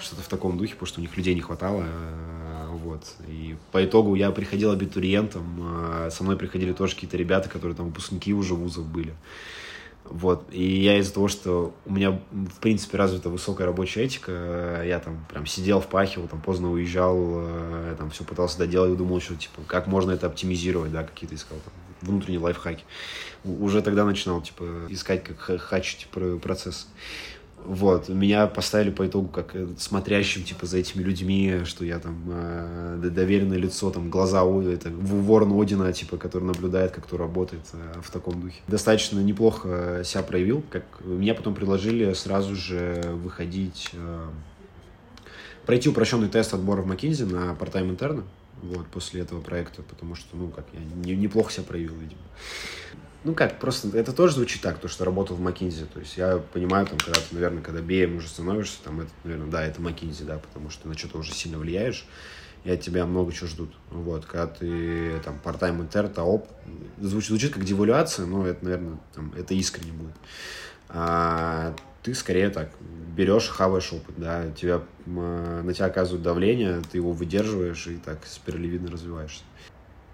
[0.00, 1.84] что-то в таком духе, потому что у них людей не хватало.
[1.86, 3.04] Э, вот.
[3.28, 7.86] И по итогу я приходил абитуриентом, э, со мной приходили тоже какие-то ребята, которые там
[7.86, 9.14] выпускники уже вузов были.
[10.10, 10.46] Вот.
[10.50, 15.24] И я из-за того, что у меня, в принципе, развита высокая рабочая этика, я там
[15.30, 19.62] прям сидел, впахивал, там поздно уезжал, э, там все пытался доделать, и думал, что, типа,
[19.66, 22.84] как можно это оптимизировать, да, какие-то искал там внутренние лайфхаки.
[23.44, 26.08] Уже тогда начинал, типа, искать как хачить
[26.42, 26.88] процесс.
[27.66, 32.22] Вот, меня поставили по итогу как э, смотрящим, типа, за этими людьми, что я там
[32.28, 38.00] э, доверенное лицо, там, глаза это ворон Одина, типа, который наблюдает, как кто работает э,
[38.00, 38.60] в таком духе.
[38.68, 44.28] Достаточно неплохо себя проявил, как меня потом предложили сразу же выходить, э,
[45.66, 48.22] пройти упрощенный тест отбора в McKinsey на part-time интерна,
[48.62, 52.20] вот, после этого проекта, потому что, ну, как я не, неплохо себя проявил, видимо
[53.24, 55.86] ну как, просто это тоже звучит так, то, что работал в Макинзи.
[55.86, 59.50] То есть я понимаю, там, когда ты, наверное, когда беем уже становишься, там, это, наверное,
[59.50, 62.06] да, это Макинзи, да, потому что на что-то уже сильно влияешь,
[62.64, 63.74] и от тебя много чего ждут.
[63.90, 66.48] Вот, когда ты там part-time интер, ТАОП,
[67.00, 70.14] звучит, звучит как девалюация, но это, наверное, там, это искренне будет.
[70.88, 72.70] А ты скорее так
[73.16, 78.90] берешь, хаваешь опыт, да, тебя, на тебя оказывают давление, ты его выдерживаешь и так спиралевидно
[78.90, 79.42] развиваешься.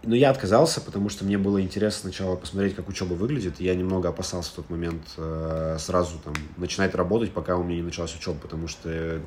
[0.05, 3.61] Но я отказался, потому что мне было интересно сначала посмотреть, как учеба выглядит.
[3.61, 7.83] Я немного опасался в тот момент э, сразу там начинать работать, пока у меня не
[7.83, 9.21] началась учеба, потому что э,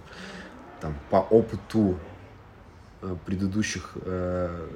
[0.82, 1.98] там по опыту
[3.02, 4.68] э, предыдущих э,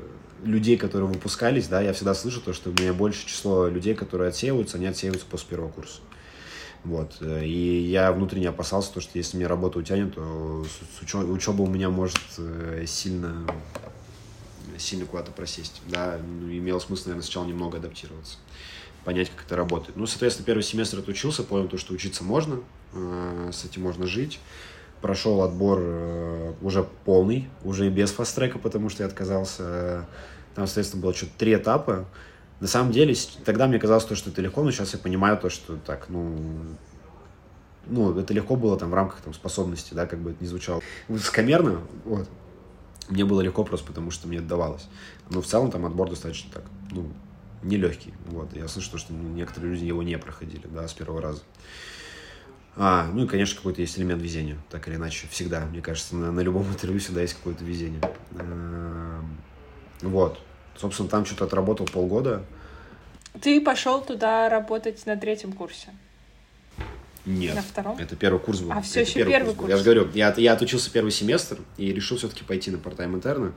[0.44, 4.30] людей, которые выпускались, да, я всегда слышу то, что у меня больше число людей, которые
[4.30, 6.00] отсеиваются, они отсеиваются после первого курса.
[6.86, 7.18] Вот.
[7.20, 10.66] Э, и я внутренне опасался, то, что если мне работа утянет, то
[11.02, 13.46] учеба у меня может э, сильно
[14.80, 18.38] сильно куда-то просесть, да, ну, имело смысл, наверное, сначала немного адаптироваться,
[19.04, 19.96] понять, как это работает.
[19.98, 22.62] Ну, соответственно, первый семестр отучился, понял то, что учиться можно,
[22.94, 24.40] э, с этим можно жить,
[25.02, 30.08] прошел отбор э, уже полный, уже без фаст-трека, потому что я отказался,
[30.56, 32.06] там, соответственно, было что-то три этапа,
[32.60, 33.16] на самом деле,
[33.46, 36.38] тогда мне казалось, то, что это легко, но сейчас я понимаю то, что так, ну,
[37.88, 40.82] ну, это легко было там в рамках там способности, да, как бы это не звучало.
[41.08, 42.28] Высокомерно, вот
[43.10, 44.88] мне было легко просто потому, что мне это давалось.
[45.30, 47.08] Но в целом там отбор достаточно так, ну,
[47.64, 48.14] нелегкий.
[48.28, 48.56] Вот.
[48.56, 51.42] Я слышу, что некоторые люди его не проходили, да, с первого раза.
[52.76, 55.66] А, ну и, конечно, какой-то есть элемент везения, так или иначе, всегда.
[55.66, 58.02] Мне кажется, на, на любом интервью всегда есть какое-то везение.
[58.38, 59.38] Эм,
[60.02, 60.40] вот.
[60.78, 62.46] Собственно, там что-то отработал полгода.
[63.42, 65.90] Ты пошел туда работать на третьем курсе?
[67.26, 67.56] Нет.
[67.56, 67.98] На втором?
[67.98, 68.72] Это первый курс был.
[68.72, 69.58] А, все это еще первый, первый курс.
[69.58, 69.70] курс.
[69.70, 73.54] Я же говорю, я, я отучился первый семестр и решил все-таки пойти на part-time интерна.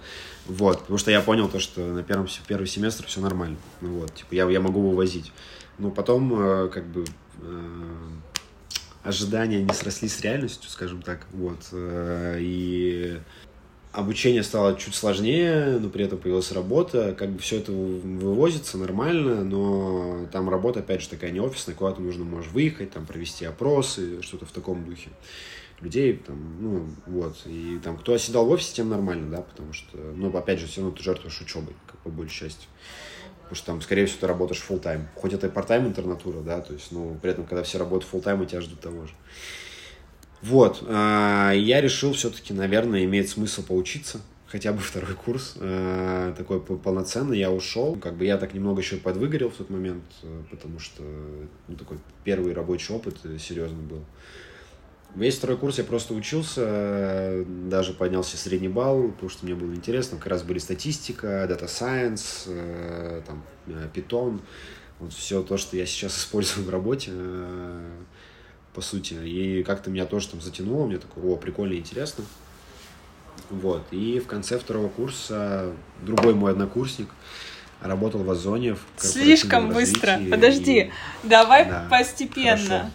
[0.46, 3.56] Вот, потому что я понял то, что на первом, первый семестр все нормально.
[3.80, 5.32] Ну вот, типа, я, я могу вывозить.
[5.78, 7.04] Но потом, э, как бы,
[7.42, 8.08] э,
[9.04, 11.26] ожидания не срослись с реальностью, скажем так.
[11.32, 13.20] Вот, э, и
[13.92, 19.44] обучение стало чуть сложнее, но при этом появилась работа, как бы все это вывозится нормально,
[19.44, 24.22] но там работа, опять же, такая не офисная, куда-то нужно, можешь выехать, там, провести опросы,
[24.22, 25.10] что-то в таком духе.
[25.80, 29.96] Людей там, ну, вот, и там, кто оседал в офисе, тем нормально, да, потому что,
[29.96, 32.66] ну, опять же, все равно ты жертвуешь учебой, как по большей части.
[33.42, 36.60] Потому что там, скорее всего, ты работаешь full тайм Хоть это и part-time интернатура, да,
[36.60, 39.12] то есть, ну, при этом, когда все работают full тайм тебя ждут того же.
[40.42, 46.60] Вот, а, я решил все-таки, наверное, имеет смысл поучиться, хотя бы второй курс а, такой
[46.60, 47.96] полноценный, я ушел.
[47.96, 51.02] Как бы я так немного еще подвыгорел в тот момент, э, потому что
[51.68, 54.04] ну, такой первый рабочий опыт серьезный был.
[55.14, 60.16] Весь второй курс я просто учился, даже поднялся средний балл, потому что мне было интересно.
[60.16, 64.40] Как раз были статистика, дата science, э, там, э, Python.
[65.00, 67.12] Вот все то, что я сейчас использую в работе
[68.74, 69.14] по сути.
[69.14, 72.24] И как-то меня тоже там затянуло, мне такое, о, прикольно, интересно.
[73.50, 73.84] Вот.
[73.90, 77.08] И в конце второго курса другой мой однокурсник
[77.80, 78.74] работал в Озоне.
[78.74, 80.18] В Слишком быстро.
[80.18, 80.30] И...
[80.30, 82.90] Подожди, давай да, постепенно.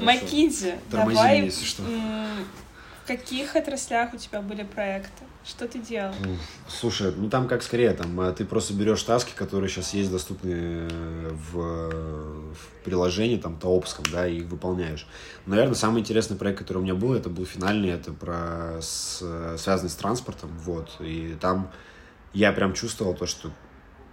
[0.00, 1.42] Макинзи, давай.
[1.42, 1.82] Если что.
[1.82, 5.24] В каких отраслях у тебя были проекты?
[5.44, 6.12] Что ты делал?
[6.68, 10.52] Слушай, ну там как скорее, там э, ты просто берешь таски, которые сейчас есть доступны
[10.52, 11.54] э, в,
[12.54, 15.06] в приложении, там, Таопском, да, и их выполняешь.
[15.46, 19.22] Наверное, самый интересный проект, который у меня был, это был финальный, это про с,
[19.56, 21.70] связанный с транспортом, вот, и там
[22.34, 23.50] я прям чувствовал то, что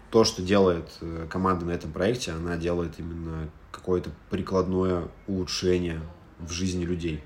[0.10, 6.02] то, что делает э, команда на этом проекте, она делает именно какое-то прикладное улучшение
[6.40, 7.24] в жизни людей.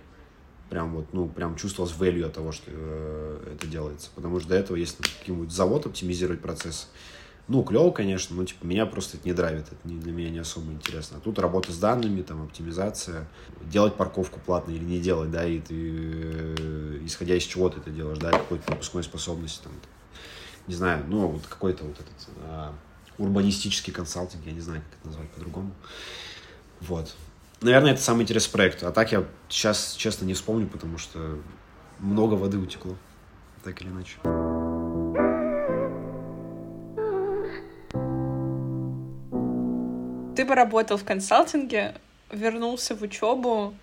[0.71, 4.09] Прям вот, ну, прям чувствовалось value от того, что э, это делается.
[4.15, 6.87] Потому что до этого, если какой-нибудь завод оптимизировать процесс,
[7.49, 10.39] ну, клево, конечно, но, типа, меня просто это не драйвит, это не, для меня не
[10.39, 11.17] особо интересно.
[11.17, 13.27] А тут работа с данными, там, оптимизация,
[13.69, 17.89] делать парковку платно или не делать, да, и ты, э, исходя из чего ты это
[17.89, 19.73] делаешь, да, какой-то пропускной способности, там,
[20.67, 22.73] не знаю, ну, вот какой-то вот этот а,
[23.17, 25.73] урбанистический консалтинг, я не знаю, как это назвать по-другому.
[26.79, 27.13] Вот.
[27.61, 28.81] Наверное, это самый интересный проект.
[28.81, 31.37] А так я сейчас, честно, не вспомню, потому что
[31.99, 32.95] много воды утекло,
[33.63, 34.17] так или иначе.
[40.35, 41.93] Ты поработал в консалтинге,
[42.31, 43.75] вернулся в учебу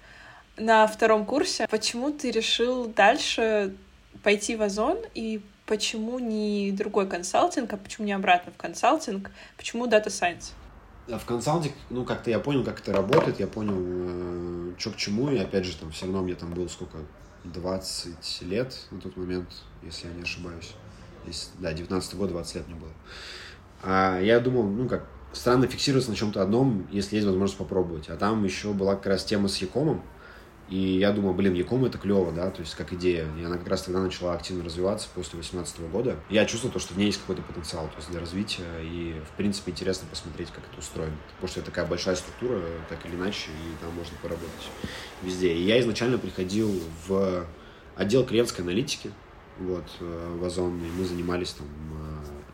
[0.57, 1.69] на втором курсе.
[1.71, 3.77] Почему ты решил дальше
[4.25, 9.31] пойти в Озон и почему не другой консалтинг, а почему не обратно в консалтинг?
[9.57, 10.53] Почему Data Science?
[11.09, 15.31] В консалтинг, ну, как-то я понял, как это работает, я понял, э, что к чему,
[15.31, 16.99] и опять же, там, все равно мне там было сколько,
[17.45, 19.49] 20 лет на тот момент,
[19.83, 20.75] если я не ошибаюсь.
[21.27, 22.93] Если, да, 19 год, 20 лет мне было.
[23.83, 28.09] А я думал, ну, как, странно фиксироваться на чем-то одном, если есть возможность попробовать.
[28.09, 30.03] А там еще была как раз тема с Якомом,
[30.69, 33.27] и я думал, блин, Яком это клево, да, то есть как идея.
[33.41, 36.17] И она как раз тогда начала активно развиваться после 2018 года.
[36.29, 38.67] Я чувствовал то, что в ней есть какой-то потенциал то есть для развития.
[38.83, 41.17] И, в принципе, интересно посмотреть, как это устроено.
[41.35, 44.69] Потому что это такая большая структура, так или иначе, и там можно поработать
[45.23, 45.55] везде.
[45.55, 46.71] И я изначально приходил
[47.07, 47.47] в
[47.97, 49.11] отдел клиентской аналитики,
[49.59, 51.67] вот, э, в Озон, и мы занимались там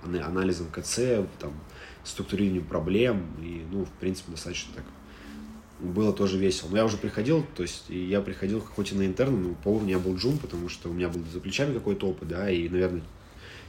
[0.04, 1.52] э, анализом КЦ, там,
[2.04, 4.84] структурированием проблем, и, ну, в принципе, достаточно так
[5.80, 6.70] было тоже весело.
[6.70, 9.92] Но я уже приходил, то есть я приходил хоть и на интерн, но по уровню
[9.92, 13.02] я был джун, потому что у меня был за плечами какой-то опыт, да, и, наверное,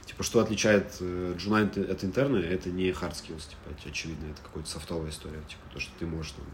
[0.06, 4.70] типа, что отличает э, джуна от интерна, это не hard skills, типа, очевидно, это какая-то
[4.70, 6.44] софтовая история, типа, то, что ты можешь там,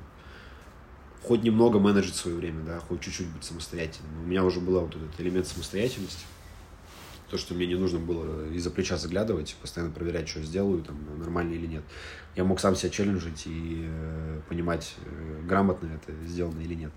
[1.22, 4.24] хоть немного менеджить свое время, да, хоть чуть-чуть быть самостоятельным.
[4.24, 6.24] У меня уже был вот этот элемент самостоятельности,
[7.32, 10.98] то, что мне не нужно было из-за плеча заглядывать, постоянно проверять, что я сделаю, там,
[11.18, 11.82] нормально или нет.
[12.36, 16.92] Я мог сам себя челленджить и э, понимать, э, грамотно это сделано или нет.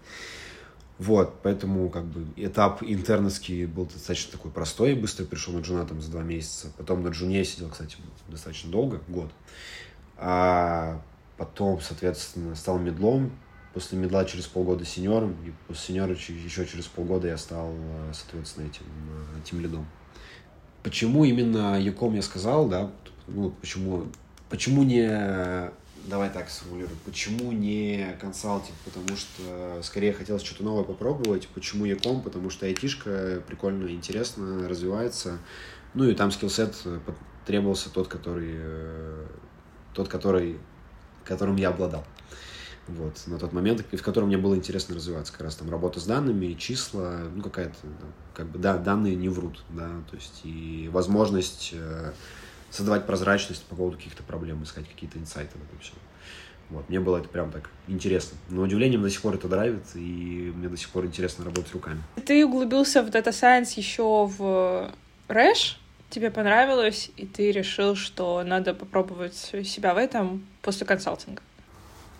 [0.99, 6.01] Вот, поэтому как бы этап интерновский был достаточно такой простой, быстро пришел на джуна там
[6.01, 6.67] за два месяца.
[6.75, 7.95] Потом на джуне я сидел, кстати,
[8.27, 9.31] достаточно долго, год.
[10.17, 11.01] А
[11.37, 13.31] потом, соответственно, стал медлом.
[13.73, 15.37] После медла через полгода сеньором.
[15.45, 18.83] И после сеньора еще через полгода я стал, э, соответственно, этим
[19.45, 19.87] тем лидом.
[20.85, 22.91] Почему именно Яком я сказал, да,
[23.27, 24.05] ну, почему,
[24.51, 25.71] почему не,
[26.05, 32.21] давай так сформулирую, почему не консалтинг, потому что скорее хотелось что-то новое попробовать, почему Яком,
[32.21, 35.39] потому что айтишка прикольно, интересно, развивается,
[35.95, 36.75] ну и там скиллсет
[37.47, 39.25] требовался тот, который, э,
[39.95, 40.59] тот, который,
[41.23, 42.05] которым я обладал.
[42.87, 46.05] Вот, на тот момент, в котором мне было интересно развиваться, как раз там работа с
[46.05, 47.75] данными, числа, ну, какая-то,
[48.35, 52.11] как бы, да, данные не врут, да, то есть и возможность э,
[52.69, 55.95] создавать прозрачность по поводу каких-то проблем, искать какие-то инсайты в этом всем.
[56.69, 58.37] Вот, мне было это прям так интересно.
[58.49, 62.01] Но удивлением до сих пор это драйвит, и мне до сих пор интересно работать руками.
[62.25, 64.91] Ты углубился в Data Science еще в
[65.27, 71.41] Рэш, тебе понравилось, и ты решил, что надо попробовать себя в этом после консалтинга.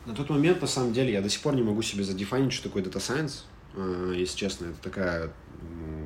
[0.06, 2.70] На тот момент, на самом деле, я до сих пор не могу себе задефинить, что
[2.70, 3.44] такое Data Science.
[3.76, 6.05] Э, если честно, это такая ну,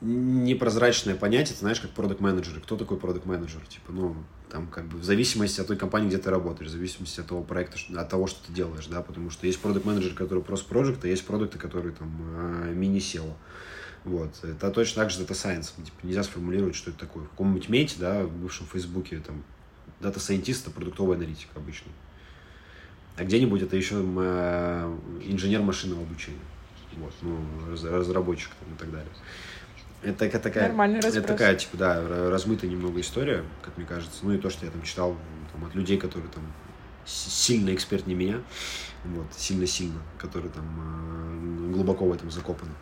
[0.00, 4.16] непрозрачное понятие, ты знаешь, как продукт менеджер Кто такой продукт менеджер Типа, ну,
[4.50, 7.42] там, как бы, в зависимости от той компании, где ты работаешь, в зависимости от того
[7.42, 11.04] проекта, от того, что ты делаешь, да, потому что есть продукт менеджер который просто проект,
[11.04, 13.32] а есть продукты, которые там э, мини-SEO.
[14.04, 14.30] Вот.
[14.42, 15.74] Это точно так же Data Science.
[15.76, 17.24] Типа, нельзя сформулировать, что это такое.
[17.24, 19.42] В каком-нибудь мете, да, в бывшем Фейсбуке, там,
[20.00, 21.90] Scientist— это продуктовый аналитик обычно
[23.18, 26.38] а где-нибудь это еще э, инженер машинного обучения.
[26.96, 27.38] Вот, ну,
[27.70, 29.10] разработчик там, и так далее.
[30.02, 34.20] Это, такая, Нормальный это такая, типа, да, размытая немного история, как мне кажется.
[34.22, 35.16] Ну и то, что я там читал
[35.52, 36.44] там, от людей, которые там
[37.04, 38.40] сильно эксперт не меня,
[39.04, 42.72] вот, сильно-сильно, которые там э, глубоко в этом закопаны.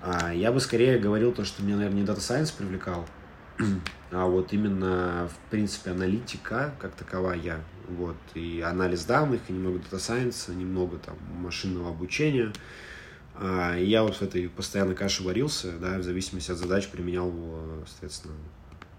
[0.00, 3.06] А я бы скорее говорил то, что меня, наверное, не Data Science привлекал,
[4.10, 9.98] а вот именно, в принципе, аналитика как таковая, вот, и анализ данных, и немного data
[9.98, 12.52] science а, немного там машинного обучения.
[13.34, 17.32] А, я вот в этой постоянно каше варился, да, в зависимости от задач применял,
[17.86, 18.34] соответственно,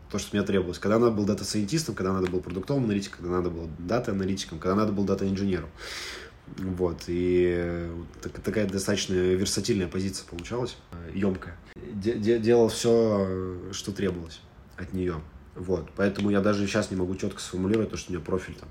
[0.09, 0.79] то, что мне требовалось.
[0.79, 4.91] Когда надо был дата-сайентистом, когда надо был продуктовым аналитиком, когда надо был дата-аналитиком, когда надо
[4.91, 5.69] был дата-инженером.
[6.57, 7.87] Вот, и
[8.43, 10.75] такая достаточно версатильная позиция получалась,
[11.13, 11.55] емкая.
[11.75, 14.41] Делал все, что требовалось
[14.75, 15.21] от нее.
[15.55, 18.69] Вот, поэтому я даже сейчас не могу четко сформулировать то, что у меня профиль там.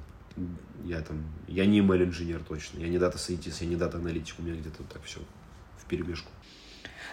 [0.84, 4.34] Я там, я не email инженер точно, я не дата сайентист, я не дата аналитик,
[4.38, 5.20] у меня где-то так все
[5.90, 6.30] в перемешку.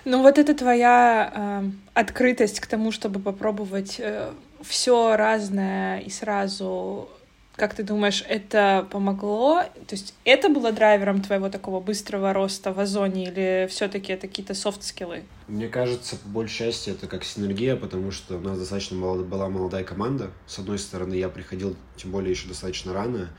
[0.05, 7.09] Ну вот это твоя э, открытость к тому, чтобы попробовать э, все разное и сразу
[7.57, 9.63] как ты думаешь, это помогло?
[9.87, 14.53] То есть это было драйвером твоего такого быстрого роста в Озоне или все-таки это какие-то
[14.53, 15.23] софт-скиллы?
[15.47, 19.83] Мне кажется, по большей части это как синергия, потому что у нас достаточно была молодая
[19.83, 20.29] команда.
[20.45, 23.29] С одной стороны, я приходил, тем более еще достаточно рано,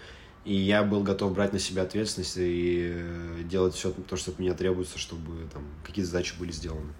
[0.48, 4.38] и я был готов брать на себя ответственность и э, делать все то, что от
[4.38, 6.90] меня требуется, чтобы там какие-то задачи были сделаны.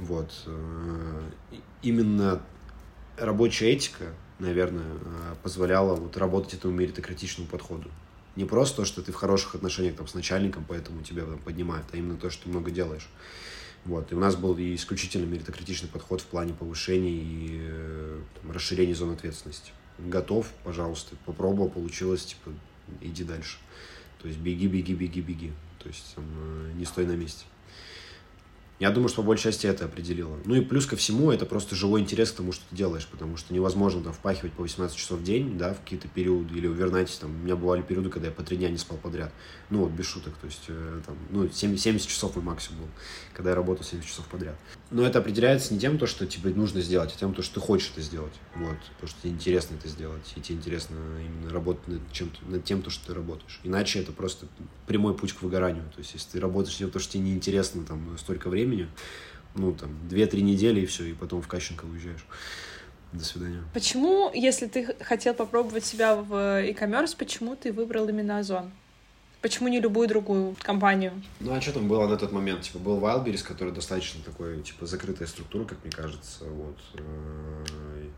[0.00, 0.32] Вот.
[0.46, 1.22] Э,
[1.80, 2.42] именно
[3.16, 7.88] рабочая этика, наверное, э, позволяла вот работать этому меритократичному подходу.
[8.34, 11.86] Не просто то, что ты в хороших отношениях там, с начальником, поэтому тебя там, поднимают,
[11.92, 13.08] а именно то, что ты много делаешь.
[13.84, 14.10] Вот.
[14.10, 17.60] И у нас был и исключительно меритократичный подход в плане повышения и
[18.40, 19.70] там, расширения зон ответственности.
[19.98, 22.50] Готов, пожалуйста, попробовал, получилось, типа,
[23.02, 23.58] иди дальше.
[24.20, 25.52] То есть беги, беги, беги, беги.
[25.78, 27.44] То есть э, не стой на месте.
[28.82, 30.40] Я думаю, что по большей части это определило.
[30.44, 33.36] Ну и плюс ко всему, это просто живой интерес к тому, что ты делаешь, потому
[33.36, 37.14] что невозможно там впахивать по 18 часов в день, да, в какие-то периоды, или увернайтесь,
[37.18, 39.32] там, у меня бывали периоды, когда я по три дня не спал подряд.
[39.70, 42.88] Ну вот, без шуток, то есть, э, там, ну, 70, 70 часов мой максимум был,
[43.34, 44.56] когда я работал 70 часов подряд.
[44.90, 47.60] Но это определяется не тем, то, что тебе нужно сделать, а тем, то, что ты
[47.60, 51.86] хочешь это сделать, вот, потому что тебе интересно это сделать, и тебе интересно именно работать
[51.86, 53.60] над, чем над тем, то, что ты работаешь.
[53.62, 54.48] Иначе это просто
[54.88, 58.18] прямой путь к выгоранию, то есть, если ты работаешь тем, то, что тебе неинтересно там
[58.18, 58.88] столько времени, времени,
[59.54, 62.24] ну, там, 2-3 недели и все, и потом в Кащенко уезжаешь.
[63.12, 63.62] До свидания.
[63.74, 68.70] Почему, если ты хотел попробовать себя в e-commerce, почему ты выбрал именно Озон?
[69.42, 71.12] Почему не любую другую компанию?
[71.40, 72.62] Ну, а что там было на тот момент?
[72.62, 76.78] Типа, был Wildberries, который достаточно такой, типа, закрытая структура, как мне кажется, вот.
[76.94, 78.08] Э,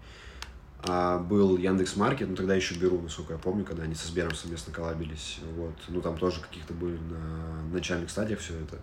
[0.87, 4.35] а был Яндекс Маркет, ну тогда еще Беру, насколько я помню, когда они со Сбером
[4.35, 5.75] совместно коллабились, вот.
[5.89, 8.79] Ну там тоже каких-то были на начальных стадиях все это.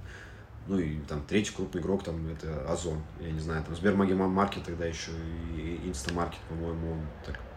[0.72, 3.02] Ну и там третий крупный игрок там это Озон.
[3.20, 5.12] Я не знаю, там Сбермаги Маркет тогда еще
[5.54, 7.00] и Инстамаркет, по-моему, он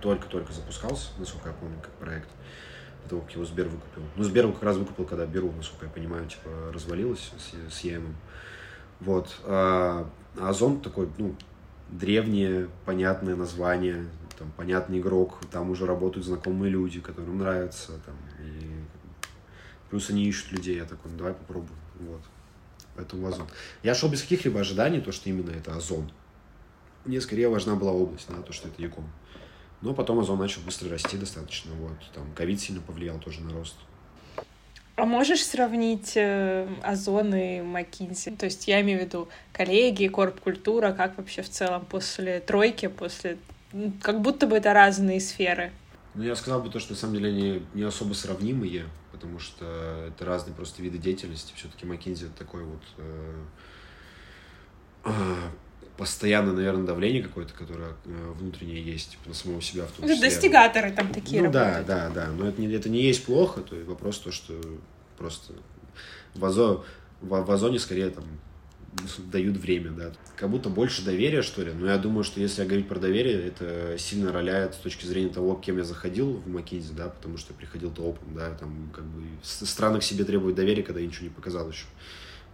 [0.01, 2.29] только-только запускался, насколько я помню, как проект.
[3.05, 4.03] До того, как его Сбер выкупил.
[4.17, 8.01] Ну, Сбер как раз выкупил, когда Беру, насколько я понимаю, типа развалилась с, с.
[8.99, 9.33] Вот.
[9.45, 10.11] А
[10.41, 11.37] Озон такой, ну,
[11.91, 18.73] древнее, понятное название, там, понятный игрок, там уже работают знакомые люди, которым нравится, там, и
[19.89, 22.21] плюс они ищут людей, я такой, ну, давай попробуем, вот.
[22.97, 23.49] Поэтому Озон.
[23.83, 26.11] Я шел без каких-либо ожиданий, то, что именно это Озон.
[27.05, 29.11] Мне скорее важна была область, да, то, что это Яком.
[29.83, 31.73] Но потом Озон начал быстро расти достаточно.
[31.75, 31.99] Вот.
[32.15, 33.75] Там ковид сильно повлиял тоже на рост.
[34.97, 38.31] А можешь сравнить э, Озон и Макинзи?
[38.31, 43.39] То есть я имею в виду коллеги, корп-культура, как вообще в целом после тройки, после...
[44.01, 45.73] Как будто бы это разные сферы.
[46.15, 48.85] Ну, я сказал бы то, что на самом деле они не особо сравнимые,
[49.15, 49.65] потому что
[50.09, 51.53] это разные просто виды деятельности.
[51.55, 53.45] Все-таки McKinsey это такой вот э,
[55.05, 55.11] э,
[55.97, 60.29] постоянно, наверное, давление какое-то, которое э, внутреннее есть типа, на самого себя в том числе.
[60.29, 61.87] Достигаторы там такие Ну работают.
[61.87, 62.33] да, да, да.
[62.33, 64.61] Но это не, это не есть плохо, то есть вопрос то, что
[65.17, 65.53] просто
[66.35, 66.83] в, Азо,
[67.21, 68.25] в, в Озоне скорее там
[69.31, 70.13] дают время, да.
[70.37, 71.73] Как будто больше доверия, что ли.
[71.73, 75.55] Но я думаю, что если говорить про доверие, это сильно роляет с точки зрения того,
[75.55, 79.23] кем я заходил в Макинзи, да, потому что я приходил топом, да, там как бы
[79.43, 81.87] странно к себе требует доверия, когда я ничего не показал еще.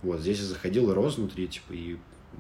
[0.03, 1.99] Вот, здесь я заходил и рос внутри, типа, и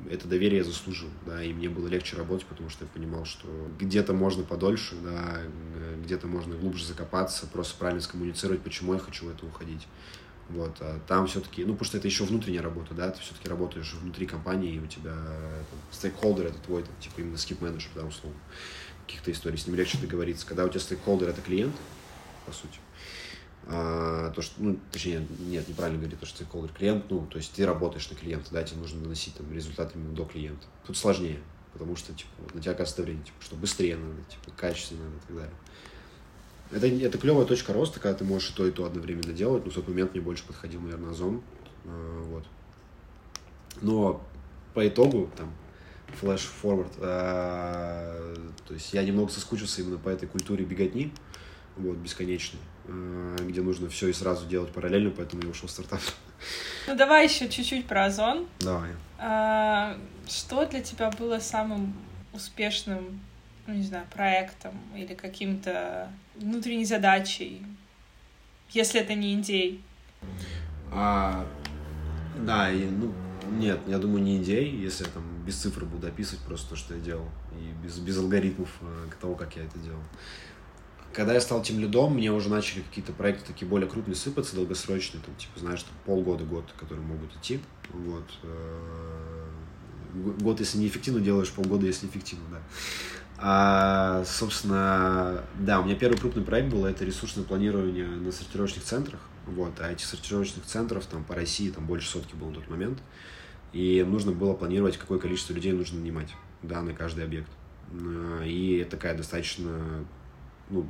[0.08, 3.48] это доверие я заслужил, да, и мне было легче работать, потому что я понимал, что
[3.78, 5.40] где-то можно подольше, да,
[6.04, 9.86] где-то можно глубже закопаться, просто правильно скоммуницировать, почему я хочу в это уходить.
[10.50, 13.94] Вот, а там все-таки, ну, потому что это еще внутренняя работа, да, ты все-таки работаешь
[13.94, 15.14] внутри компании, и у тебя
[15.92, 18.38] стейкхолдер это твой, там, типа, именно скип-менеджер, да, условно,
[19.06, 20.46] каких-то историй, с ним легче договориться.
[20.46, 21.74] Когда у тебя стейкхолдер это клиент,
[22.46, 22.80] по сути,
[23.66, 27.52] а, то, что, ну, точнее, нет, неправильно говорить, то, что стейкхолдер клиент, ну, то есть
[27.52, 30.66] ты работаешь на клиента, да, тебе нужно доносить там результаты именно до клиента.
[30.84, 31.38] Тут сложнее,
[31.72, 35.26] потому что, типа, на тебя оказывается время, типа, что быстрее надо, типа, качественнее надо и
[35.28, 35.54] так далее.
[36.72, 39.64] Это, это клевая точка роста, когда ты можешь и то, и то одновременно делать.
[39.64, 41.42] Но в тот момент мне больше подходил, наверное, Озон.
[41.84, 42.44] А, вот.
[43.80, 44.22] Но
[44.74, 45.52] по итогу, там,
[46.20, 48.34] flash forward, а,
[48.66, 51.12] то есть я немного соскучился именно по этой культуре беготни,
[51.76, 56.00] вот, бесконечной, а, где нужно все и сразу делать параллельно, поэтому я ушел в стартап.
[56.86, 58.46] Ну, давай еще чуть-чуть про Озон.
[58.60, 58.90] Давай.
[59.18, 59.98] А,
[60.28, 61.94] что для тебя было самым
[62.32, 63.20] успешным
[63.66, 66.10] ну, не знаю, проектом или каким-то
[66.40, 67.62] внутренней задачей,
[68.70, 69.82] если это не идей?
[70.92, 71.46] А,
[72.38, 73.12] да, и, ну,
[73.50, 76.94] нет, я думаю, не идей, если я там без цифр буду описывать просто то, что
[76.94, 80.00] я делал, и без, без алгоритмов э, того, как я это делал.
[81.12, 85.22] когда я стал тем лидом, мне уже начали какие-то проекты такие более крупные сыпаться, долгосрочные,
[85.22, 87.60] там, типа, знаешь, там, полгода, год, которые могут идти.
[87.92, 88.28] Вот.
[88.44, 89.44] Э,
[90.40, 92.60] год, если неэффективно делаешь, полгода, если эффективно, да.
[93.42, 99.20] А, собственно, да, у меня первый крупный проект был, это ресурсное планирование на сортировочных центрах.
[99.46, 102.98] Вот, а этих сортировочных центров там по России там больше сотки было на тот момент.
[103.72, 106.28] И нужно было планировать, какое количество людей нужно нанимать,
[106.62, 107.48] да, на каждый объект.
[107.92, 110.04] Э, и это такая достаточно
[110.68, 110.86] ну,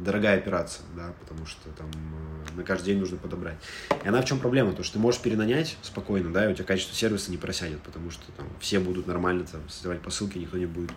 [0.00, 3.56] дорогая операция, да, потому что там э, на каждый день нужно подобрать.
[4.04, 4.72] И она в чем проблема?
[4.72, 8.10] То, что ты можешь перенанять спокойно, да, и у тебя качество сервиса не просядет, потому
[8.10, 10.90] что там все будут нормально там создавать посылки, никто не будет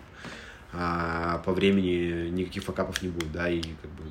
[0.78, 4.04] а по времени никаких факапов не будет, да, и как бы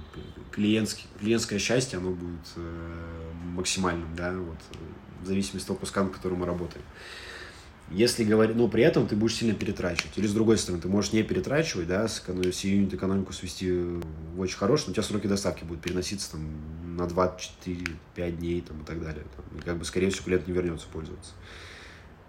[0.51, 4.57] клиентский, клиентское счастье, оно будет э, максимальным, да, вот,
[5.21, 6.83] в зависимости от того куска, на котором мы работаем.
[7.91, 10.17] Если говорить, ну, при этом ты будешь сильно перетрачивать.
[10.17, 12.23] Или, с другой стороны, ты можешь не перетрачивать, да, с,
[12.63, 17.05] юнит экономику свести в очень хороший, но у тебя сроки доставки будут переноситься там на
[17.05, 17.85] 24
[18.15, 19.23] 5 дней там, и так далее.
[19.35, 21.33] Там, и как бы, скорее всего, клиент не вернется пользоваться.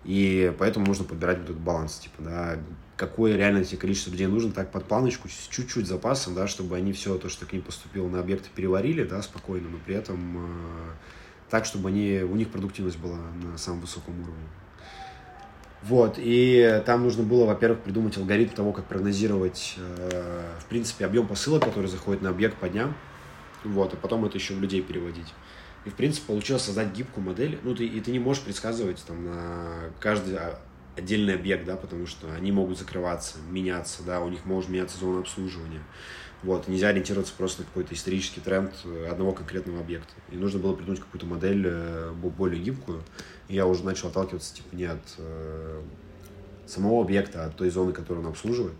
[0.05, 2.59] И поэтому нужно подбирать вот этот баланс, типа, да,
[2.97, 6.93] какое реально тебе количество людей нужно, так под планочку, с чуть-чуть запасом, да, чтобы они
[6.93, 10.91] все то, что к ним поступило на объекты, переварили, да, спокойно, но при этом э,
[11.51, 14.49] так, чтобы они, у них продуктивность была на самом высоком уровне.
[15.83, 21.29] Вот, и там нужно было, во-первых, придумать алгоритм того, как прогнозировать, э, в принципе, объем
[21.29, 22.95] посылок, который заходит на объект по дням,
[23.63, 25.33] вот, а потом это еще в людей переводить.
[25.85, 27.61] И, в принципе, получилось создать гибкую модель.
[27.63, 30.37] Ну, ты, и ты не можешь предсказывать там на каждый
[30.97, 35.21] отдельный объект, да, потому что они могут закрываться, меняться, да, у них может меняться зона
[35.21, 35.83] обслуживания.
[36.43, 40.13] Вот, нельзя ориентироваться просто на какой-то исторический тренд э, одного конкретного объекта.
[40.31, 43.03] И нужно было придумать какую-то модель э, более гибкую.
[43.49, 45.83] И я уже начал отталкиваться, типа, не от э,
[46.67, 48.77] самого объекта, а от той зоны, которую он обслуживает.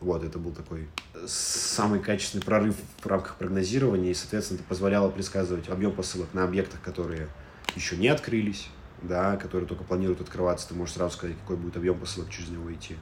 [0.00, 0.88] Вот, это был такой
[1.26, 6.80] самый качественный прорыв в рамках прогнозирования, и, соответственно, это позволяло предсказывать объем посылок на объектах,
[6.80, 7.28] которые
[7.76, 8.68] еще не открылись,
[9.02, 12.72] да, которые только планируют открываться, ты можешь сразу сказать, какой будет объем посылок через него
[12.72, 12.96] идти.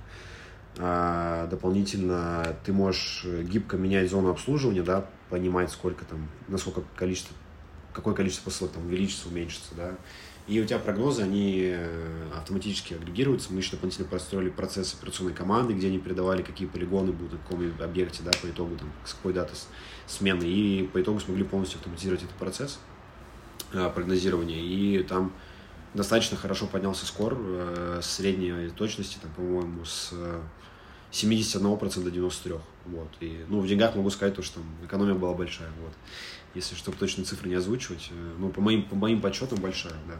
[0.78, 7.34] А, дополнительно ты можешь гибко менять зону обслуживания, да, понимать, сколько там, насколько количество,
[7.92, 9.96] какое количество посылок там увеличится, уменьшится, да,
[10.50, 13.52] и у тебя прогнозы, они э, автоматически агрегируются.
[13.52, 17.72] Мы еще дополнительно построили процесс операционной команды, где они передавали, какие полигоны будут на каком
[17.80, 19.54] объекте, да, по итогу, там, с какой даты
[20.08, 20.42] смены.
[20.42, 22.80] И по итогу смогли полностью автоматизировать этот процесс
[23.72, 24.58] э, прогнозирования.
[24.60, 25.32] И там
[25.94, 30.12] достаточно хорошо поднялся скор э, средней точности, там, по-моему, с
[31.12, 32.60] 71% до 93%.
[32.86, 33.08] Вот.
[33.20, 35.70] И, ну, в деньгах могу сказать, то, что там экономия была большая.
[35.82, 35.92] Вот.
[36.54, 38.10] Если чтобы точные цифры не озвучивать.
[38.38, 40.16] Ну, по моим, по моим подсчетам большая, да.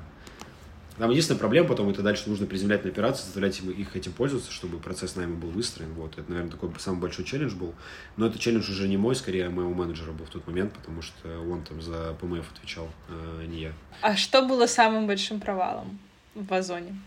[0.98, 4.78] Там единственная проблема потом, это дальше нужно приземлять на операции, заставлять их этим пользоваться, чтобы
[4.78, 5.92] процесс найма был выстроен.
[5.94, 6.18] Вот.
[6.18, 7.74] Это, наверное, такой самый большой челлендж был.
[8.16, 11.00] Но это челлендж уже не мой, скорее а моего менеджера был в тот момент, потому
[11.00, 13.72] что он там за ПМФ отвечал, а не я.
[14.02, 15.98] А что было самым большим провалом
[16.34, 17.00] в Озоне?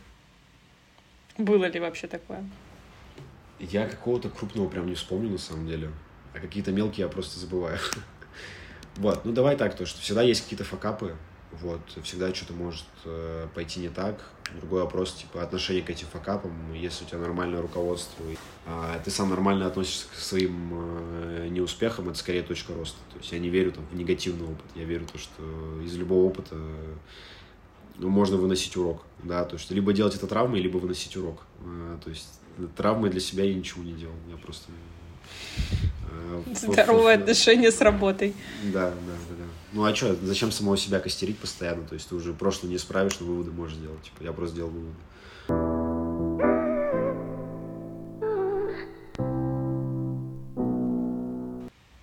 [1.38, 2.44] Было ли вообще такое?
[3.60, 5.92] Я какого-то крупного прям не вспомню, на самом деле.
[6.34, 7.78] А какие-то мелкие я просто забываю.
[8.98, 11.16] Вот, ну давай так, то, что всегда есть какие-то факапы,
[11.62, 14.20] вот, всегда что-то может э, пойти не так.
[14.60, 16.52] Другой вопрос, типа, отношение к этим факапам.
[16.74, 22.10] Если у тебя нормальное руководство, и, а ты сам нормально относишься к своим э, неуспехам,
[22.10, 22.98] это скорее точка роста.
[23.12, 24.66] То есть я не верю там, в негативный опыт.
[24.76, 25.42] Я верю в то, что
[25.84, 26.56] из любого опыта
[27.98, 29.04] ну, можно выносить урок.
[29.24, 29.44] Да?
[29.46, 31.44] То есть либо делать это травмой, либо выносить урок.
[31.66, 32.40] Э, то есть
[32.76, 34.16] травмой для себя я ничего не делал.
[34.30, 34.72] Я просто...
[36.12, 38.34] Э, Здоровое отношение с работой.
[38.66, 38.96] Да, да,
[39.30, 39.36] да.
[39.38, 39.43] да.
[39.76, 41.84] Ну а что, зачем самого себя костерить постоянно?
[41.88, 44.04] То есть ты уже прошлое не исправишь, но выводы можешь сделать.
[44.04, 44.96] Типа, я просто сделал выводы.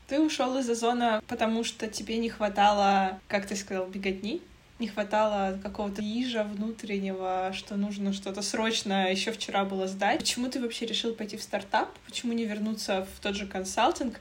[0.09, 4.43] Ты ушел из Озона, потому что тебе не хватало, как ты сказал, беготни?
[4.81, 10.21] Не хватало какого-то ижа внутреннего, что нужно что-то срочно еще вчера было сдать.
[10.21, 11.91] Почему ты вообще решил пойти в стартап?
[12.07, 14.19] Почему не вернуться в тот же консалтинг?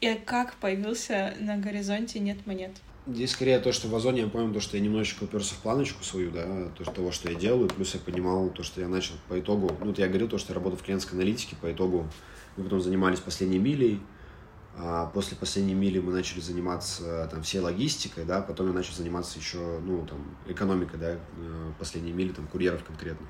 [0.00, 2.72] И как появился на горизонте «Нет монет»?
[3.06, 6.04] Здесь скорее то, что в Озоне я понял, то, что я немножечко уперся в планочку
[6.04, 9.14] свою, да, то, что, того, что я делаю, плюс я понимал то, что я начал
[9.28, 12.06] по итогу, ну, вот я говорил то, что я работал в клиентской аналитике, по итогу
[12.56, 14.02] мы потом занимались последней милей,
[14.76, 19.38] а после последней мили мы начали заниматься там всей логистикой, да, потом я начал заниматься
[19.38, 23.26] еще, ну, там, экономикой, да, э, последней мили, там, курьеров конкретно.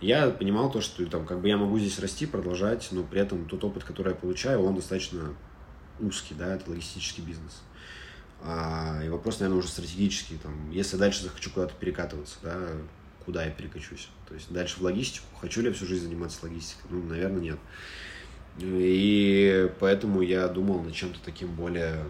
[0.00, 3.44] Я понимал то, что там, как бы я могу здесь расти, продолжать, но при этом
[3.46, 5.34] тот опыт, который я получаю, он достаточно
[6.00, 7.62] узкий, да, это логистический бизнес.
[8.42, 12.56] А, и вопрос, наверное, уже стратегический, там, если дальше захочу куда-то перекатываться, да,
[13.24, 14.08] куда я перекачусь.
[14.28, 16.90] То есть дальше в логистику, хочу ли я всю жизнь заниматься логистикой?
[16.90, 17.58] Ну, наверное, нет.
[18.58, 22.04] И поэтому я думал над чем-то таким более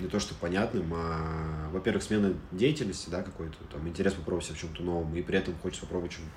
[0.00, 4.60] не то что понятным, а, во-первых, смена деятельности, да, какой-то, там, интерес попробовать себя в
[4.60, 6.32] чем-то новом, и при этом хочется попробовать что-нибудь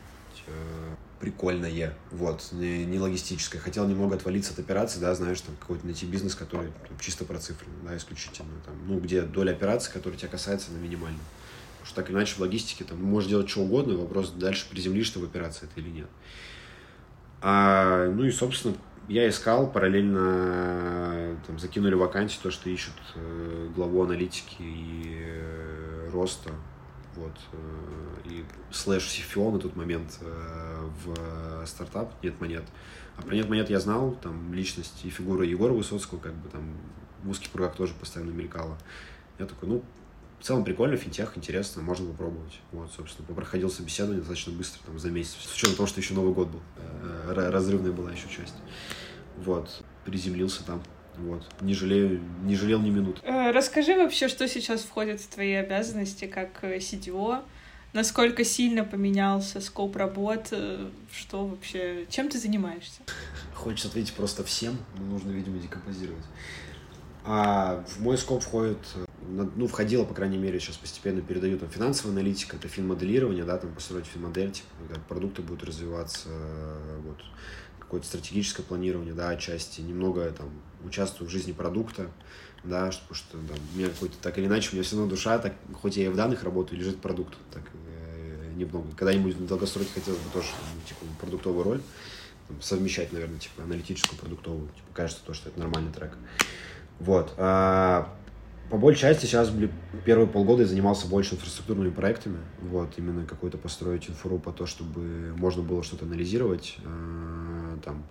[0.47, 3.61] э, прикольное, вот, не, не логистическое.
[3.61, 7.39] Хотел немного отвалиться от операций, да, знаешь, там, какой-то найти бизнес, который там, чисто про
[7.39, 11.21] цифры, да, исключительно, там, ну, где доля операций, которая тебя касается, на минимальном.
[11.75, 15.19] Потому что так иначе в логистике там можешь делать что угодно, вопрос дальше приземлишь ты
[15.19, 16.09] в операции это или нет.
[17.41, 18.75] А, ну и, собственно,
[19.07, 26.51] я искал, параллельно там, закинули вакансию, то, что ищут э, главу аналитики и э, роста,
[27.15, 32.63] вот, э, и слэш CFO на тот момент э, в стартап «Нет монет».
[33.17, 36.75] А про «Нет монет» я знал, там, личность и фигура Егора Высоцкого, как бы там
[37.23, 38.77] в узких кругах тоже постоянно мелькала.
[39.39, 39.83] Я такой, ну,
[40.39, 42.59] в целом прикольно, финтех, интересно, можно попробовать.
[42.73, 46.33] Вот, собственно, проходил собеседование достаточно быстро, там, за месяц, с учетом того, что еще Новый
[46.33, 46.61] год был.
[46.77, 48.55] Э, разрывная была еще часть.
[49.37, 50.83] Вот, приземлился там.
[51.17, 51.43] Вот.
[51.61, 53.21] Не жалею, не жалел ни минуты.
[53.23, 56.79] Э, расскажи вообще, что сейчас входит в твои обязанности как э,
[57.93, 60.51] насколько сильно поменялся скоп работ,
[61.11, 63.01] что вообще, чем ты занимаешься?
[63.53, 66.25] Хочется ответить просто всем, но нужно, видимо, декомпозировать.
[67.25, 68.79] А в мой скоп входит
[69.27, 73.73] ну, входило, по крайней мере, сейчас постепенно передаю там финансовая аналитика, это финмоделирование, да, там
[73.73, 76.29] построить финмодель, типа, как продукты будут развиваться,
[77.93, 80.49] какое-то стратегическое планирование, да, отчасти, немного там
[80.83, 82.09] участвую в жизни продукта,
[82.63, 85.37] да, потому что там, у меня какой-то, так или иначе, у меня все равно душа,
[85.37, 88.87] так, хоть я и в данных работаю, лежит продукт, так, э, немного.
[88.95, 91.81] Когда-нибудь в долгосроке хотелось бы тоже, там, типа, продуктовую роль,
[92.47, 96.17] там, совмещать, наверное, типа, аналитическую, продуктовую, типа, кажется то, что это нормальный трек.
[96.99, 97.35] Вот.
[97.37, 98.11] А,
[98.69, 99.51] по большей части сейчас
[100.05, 102.39] первые полгода я занимался больше инфраструктурными проектами.
[102.61, 106.77] Вот, именно какой-то построить инфру по то, чтобы можно было что-то анализировать.
[106.83, 108.03] Э, там,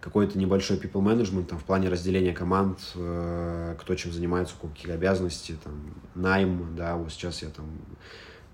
[0.00, 4.90] какой-то небольшой people management там, в плане разделения команд, э, кто чем занимается, у каких
[4.90, 7.66] обязанностей, там, найм, да, вот сейчас я там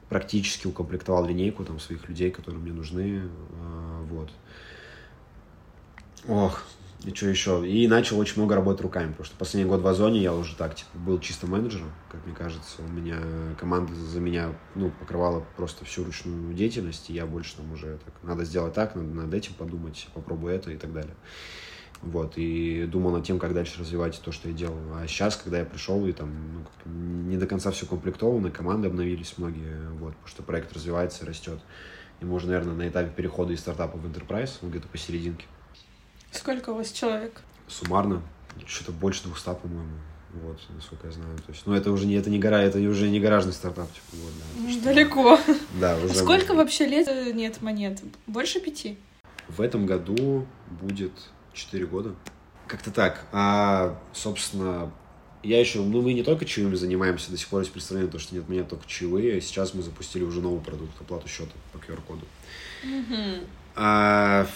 [0.09, 4.31] практически укомплектовал линейку там своих людей, которые мне нужны, э, вот.
[6.29, 6.63] Ох,
[7.05, 7.69] и что еще?
[7.69, 10.75] И начал очень много работать руками, потому что последний год в Озоне я уже так,
[10.75, 12.83] типа, был чисто менеджером, как мне кажется.
[12.83, 13.19] У меня
[13.59, 18.15] команда за меня, ну, покрывала просто всю ручную деятельность, и я больше там уже так,
[18.23, 21.15] надо сделать так, надо над этим подумать, попробую это и так далее.
[22.03, 24.79] Вот, и думал над тем, как дальше развивать то, что я делал.
[24.95, 26.93] А сейчас, когда я пришел, и там ну,
[27.29, 31.61] не до конца все комплектовано, команды обновились многие, вот, потому что проект развивается, растет.
[32.21, 35.47] И можно, наверное, на этапе перехода из стартапа в enterprise, где-то посерединке.
[36.33, 37.43] Сколько у вас человек?
[37.69, 38.23] Суммарно
[38.67, 39.99] что-то больше 200, по-моему.
[40.33, 41.37] Вот, насколько я знаю.
[41.37, 43.93] То есть, ну, это уже не, это не гора, это уже не гаражный стартап.
[43.93, 45.39] Типа, вот, да, что, Далеко.
[45.79, 46.15] Да, уже.
[46.15, 48.01] Сколько вообще лет нет монет?
[48.27, 48.99] Больше пяти?
[49.49, 50.47] В этом году
[50.81, 51.13] будет
[51.53, 52.15] 4 года.
[52.67, 53.27] Как-то так.
[53.33, 54.91] А, собственно,
[55.43, 58.35] я еще, ну, мы не только чаевыми занимаемся, до сих пор есть представление, то, что
[58.35, 59.39] нет, меня только чаевые.
[59.43, 62.25] Сейчас мы запустили уже новый продукт, оплату счета по QR-коду.
[62.85, 63.47] Угу.
[63.77, 64.47] А,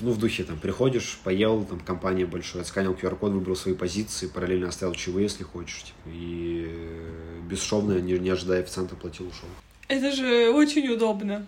[0.00, 4.68] ну, в духе, там, приходишь, поел, там, компания большая, отсканил QR-код, выбрал свои позиции, параллельно
[4.68, 9.48] оставил чаевые, если хочешь, типа, и э, бесшовно, не, не ожидая официанта, платил, ушел.
[9.88, 11.46] Это же очень удобно.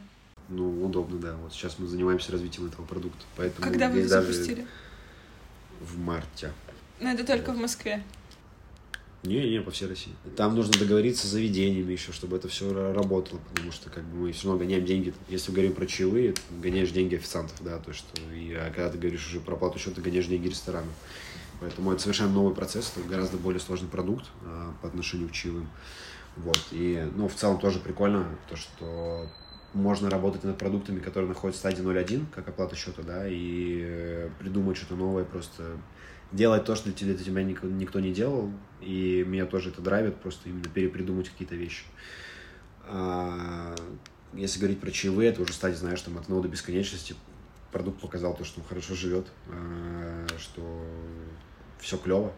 [0.48, 1.36] Ну, удобно, да.
[1.36, 3.66] Вот сейчас мы занимаемся развитием этого продукта, поэтому...
[3.66, 4.66] Когда вы его запустили?
[5.80, 6.52] В марте.
[7.00, 7.58] Но это только вот.
[7.58, 8.02] в Москве.
[9.22, 10.12] Не, не, по всей России.
[10.36, 14.32] Там нужно договориться с заведениями еще, чтобы это все работало, потому что как бы мы
[14.32, 15.14] все равно гоняем деньги.
[15.28, 19.26] Если говорим про чаевые, гоняешь деньги официантов, да, то что и а когда ты говоришь
[19.28, 20.92] уже про плату счета, гоняешь деньги ресторанов.
[21.60, 25.68] Поэтому это совершенно новый процесс, это гораздо более сложный продукт а, по отношению к чаевым.
[26.36, 26.58] Вот.
[26.72, 29.28] И, ну, в целом тоже прикольно, то, что
[29.72, 34.30] можно работать над продуктами, которые находятся в стадии 0.1, как оплата счета, да, и э,
[34.40, 35.76] придумать что-то новое, просто
[36.32, 40.64] делать то, что для тебя никто не делал, и меня тоже это драйвит, просто именно
[40.64, 41.84] перепридумать какие-то вещи.
[42.84, 43.74] А,
[44.32, 47.14] если говорить про чаевые, это уже стадия, знаешь, там от нода бесконечности.
[47.70, 50.84] Продукт показал то, что он хорошо живет, а, что
[51.80, 52.32] все клево.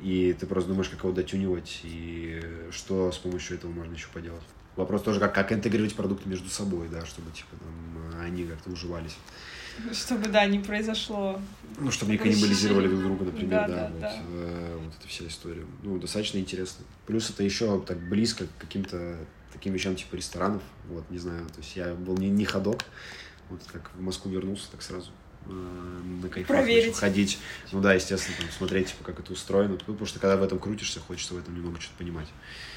[0.00, 2.40] И ты просто думаешь, как его дотюнивать, и
[2.70, 4.42] что с помощью этого можно еще поделать.
[4.76, 9.16] Вопрос тоже, как, как интегрировать продукты между собой, да, чтобы типа там они как-то уживались.
[9.92, 11.40] Чтобы, да, не произошло.
[11.78, 14.22] Ну, чтобы не каннибализировали друг друга, например, да, да, да, вот, да.
[14.28, 15.64] Э, вот эта вся история.
[15.82, 16.84] Ну, достаточно интересно.
[17.06, 19.16] Плюс это еще так близко к каким-то
[19.52, 22.84] таким вещам, типа ресторанов, вот, не знаю, то есть я был не, не ходок,
[23.50, 25.10] вот как в Москву вернулся, так сразу
[25.46, 27.38] э, на кайфах ходить.
[27.72, 29.72] Ну да, естественно, там, смотреть, типа, как это устроено.
[29.72, 32.28] Ну, потому что когда в этом крутишься, хочется в этом немного что-то понимать.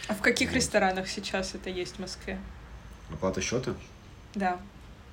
[0.07, 0.55] А в каких вот.
[0.55, 2.39] ресторанах сейчас это есть в Москве?
[3.11, 3.75] Оплата счета?
[4.33, 4.59] Да.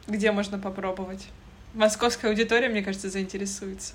[0.06, 1.28] Где можно попробовать?
[1.74, 3.94] Московская аудитория, мне кажется, заинтересуется.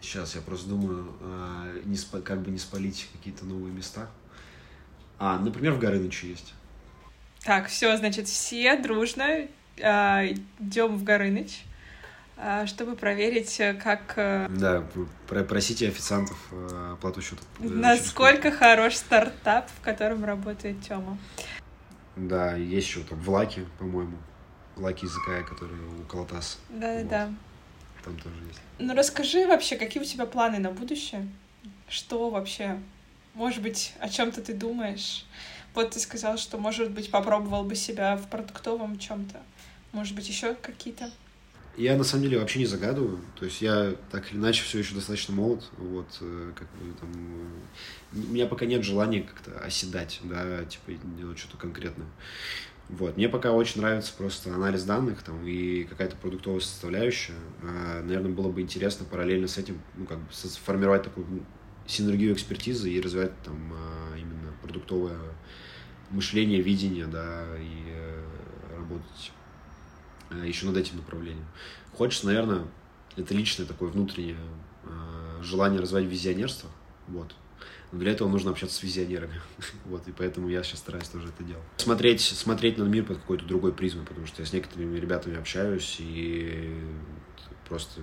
[0.00, 4.08] Сейчас я просто думаю, э, не спа- как бы не спалить какие-то новые места.
[5.18, 6.54] А, например, в Горыныче есть.
[7.44, 11.64] Так, все, значит, все дружно э, идем в Горыныч,
[12.36, 14.12] э, чтобы проверить, как...
[14.50, 14.84] Да,
[15.26, 16.38] про- просите официантов
[16.92, 17.42] оплату счета.
[17.58, 21.18] Насколько хорош стартап, в котором работает Тёма.
[22.16, 24.16] Да, есть еще там Влаки, по-моему.
[24.78, 26.58] Влаки языка, которые у Калатас.
[26.70, 27.32] Да-да-да.
[28.04, 28.60] Там тоже есть.
[28.78, 31.28] Ну расскажи вообще, какие у тебя планы на будущее?
[31.88, 32.80] Что вообще?
[33.34, 35.26] Может быть, о чем-то ты думаешь?
[35.74, 39.40] Вот ты сказал, что, может быть, попробовал бы себя в продуктовом чем-то.
[39.92, 41.10] Может быть, еще какие-то?
[41.76, 43.20] Я на самом деле вообще не загадываю.
[43.38, 45.64] То есть я так или иначе все еще достаточно молод.
[45.76, 47.10] Вот, э, как бы там.
[47.14, 52.08] э, У меня пока нет желания как-то оседать, да, типа делать что-то конкретное.
[52.88, 53.16] Вот.
[53.16, 57.34] Мне пока очень нравится просто анализ данных там, и какая-то продуктовая составляющая.
[57.62, 61.40] А, наверное, было бы интересно параллельно с этим ну, как бы сформировать такую ну,
[61.86, 65.18] синергию экспертизы и развивать там а, именно продуктовое
[66.10, 68.24] мышление, видение, да, и э,
[68.78, 69.32] работать
[70.42, 71.44] еще над этим направлением.
[71.92, 72.64] Хочется, наверное,
[73.16, 74.38] это личное такое внутреннее
[74.84, 76.70] э, желание развивать визионерство,
[77.08, 77.34] вот.
[77.92, 79.40] Но для этого нужно общаться с визионерами,
[79.86, 81.64] вот, и поэтому я сейчас стараюсь тоже это делать.
[81.78, 85.96] Смотреть, смотреть на мир под какой-то другой призмой, потому что я с некоторыми ребятами общаюсь
[85.98, 86.74] и
[87.68, 88.02] просто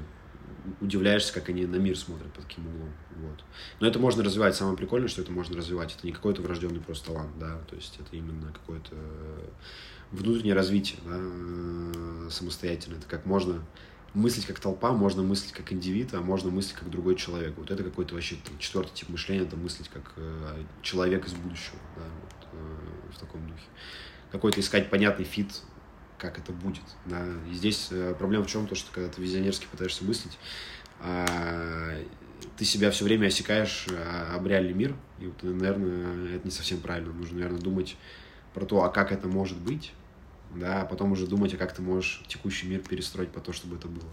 [0.82, 3.44] удивляешься, как они на мир смотрят под каким углом, вот.
[3.80, 4.56] Но это можно развивать.
[4.56, 5.96] Самое прикольное, что это можно развивать.
[5.96, 8.96] Это не какой-то врожденный просто талант, да, то есть это именно какое-то
[10.12, 12.96] внутреннее развитие, да, э, самостоятельно.
[12.96, 13.64] Это как можно
[14.16, 17.54] мыслить как толпа, можно мыслить как индивид, а можно мыслить как другой человек.
[17.58, 21.78] Вот это какой-то вообще там, четвертый тип мышления, это мыслить как э, человек из будущего,
[21.96, 23.66] да, вот, э, в таком духе.
[24.32, 25.62] Какой-то искать понятный фит,
[26.18, 27.26] как это будет, да.
[27.52, 28.68] И здесь э, проблема в чем?
[28.68, 30.38] То, что когда ты визионерски пытаешься мыслить,
[31.02, 31.26] а,
[32.58, 36.80] ты себя все время осекаешь а, об реальный мир, и вот, наверное, это не совсем
[36.80, 37.12] правильно.
[37.14, 37.98] Нужно, наверное, думать
[38.54, 39.92] про то, а как это может быть,
[40.60, 43.76] да, а потом уже думать, а как ты можешь текущий мир перестроить по то, чтобы
[43.76, 44.10] это было.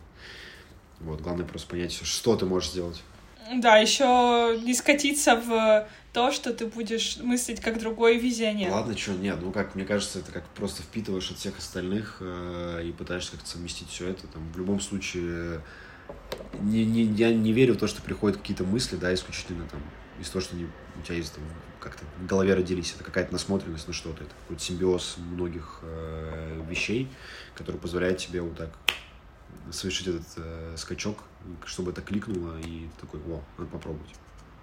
[1.00, 3.02] Вот, главное просто понять, что ты можешь сделать.
[3.56, 8.70] Да, еще не скатиться в то, что ты будешь мыслить как другой визионер.
[8.70, 12.84] Ладно, что, нет, ну как, мне кажется, это как просто впитываешь от всех остальных э,
[12.86, 14.26] и пытаешься как-то совместить все это.
[14.28, 15.60] Там, в любом случае,
[16.60, 19.80] не, не, я не верю в то, что приходят какие-то мысли, да, исключительно там
[20.20, 21.42] из того, что не, у тебя есть там
[21.82, 27.08] как-то в голове родились, это какая-то насмотренность на что-то, это какой-то симбиоз многих э, вещей,
[27.54, 28.70] который позволяет тебе вот так
[29.70, 31.18] совершить этот э, скачок,
[31.64, 34.10] чтобы это кликнуло, и такой, о, надо попробовать.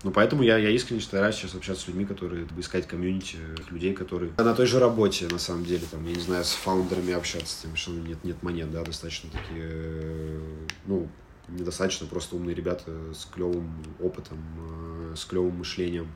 [0.03, 3.37] Ну, поэтому я, я искренне стараюсь сейчас общаться с людьми, которые, искать комьюнити,
[3.69, 7.13] людей, которые на той же работе, на самом деле, там, я не знаю, с фаундерами
[7.13, 10.39] общаться, тем, что нет, нет монет, да, достаточно такие, э,
[10.85, 11.09] ну,
[11.51, 14.39] недостаточно просто умные ребята с клевым опытом,
[15.11, 16.07] э, с клевым мышлением,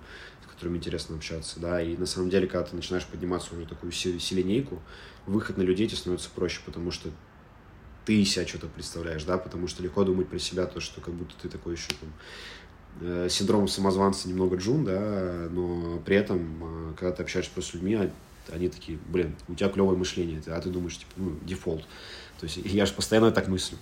[0.46, 3.92] с которыми интересно общаться, да, и на самом деле, когда ты начинаешь подниматься уже такую
[3.92, 4.80] селенейку,
[5.26, 7.10] выход на людей тебе становится проще, потому что
[8.06, 11.34] ты себя что-то представляешь, да, потому что легко думать про себя, то, что как будто
[11.42, 12.10] ты такой еще там
[13.02, 17.74] э, синдром самозванца немного джун, да, но при этом, э, когда ты общаешься просто с
[17.76, 18.12] людьми, а-
[18.52, 21.86] они такие, блин, у тебя клевое мышление, а ты думаешь, типа, ну, дефолт.
[22.40, 23.78] То есть я же постоянно так мыслю.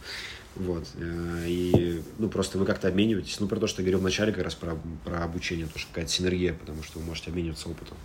[0.56, 0.88] Вот.
[0.96, 3.40] э, И, ну, просто вы как-то обмениваетесь.
[3.40, 5.88] Ну, про то, что я говорил в начале как раз про, про обучение, то, что
[5.90, 7.98] какая-то синергия, потому что вы можете обмениваться опытом.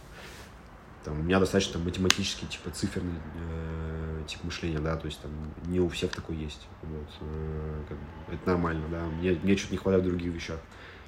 [1.05, 5.31] Там, у меня достаточно там, математический, типа, циферный э, тип мышления, да, то есть там
[5.67, 6.67] не у всех такой есть.
[6.83, 7.09] Вот.
[7.21, 9.05] э, как бы, это нормально, да.
[9.07, 10.59] Мне, мне что-то не хватает в других вещах.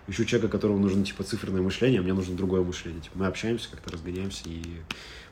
[0.06, 3.00] Ищу человека, которому нужно, типа, циферное мышление, а мне нужно другое мышление.
[3.00, 4.62] Типа, мы общаемся, как-то разгоняемся и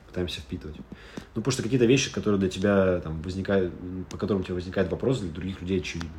[0.07, 0.77] пытаемся впитывать.
[0.77, 3.73] Ну, потому что какие-то вещи, которые для тебя там возникают,
[4.09, 6.09] по которым у тебя возникает вопрос, для других людей очевидны.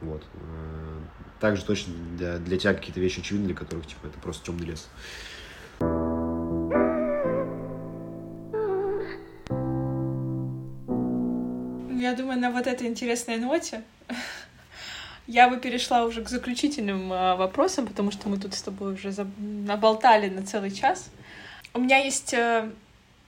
[0.00, 0.22] Вот.
[0.34, 1.00] Э,
[1.40, 4.88] Также точно для, для тебя какие-то вещи очевидны, для которых, типа, это просто темный лес.
[12.00, 13.82] Я думаю, на вот этой интересной ноте
[15.26, 19.12] я бы перешла уже к заключительным а, вопросам, потому что мы тут с тобой уже
[19.38, 21.10] наболтали на целый час.
[21.74, 22.70] У меня есть э,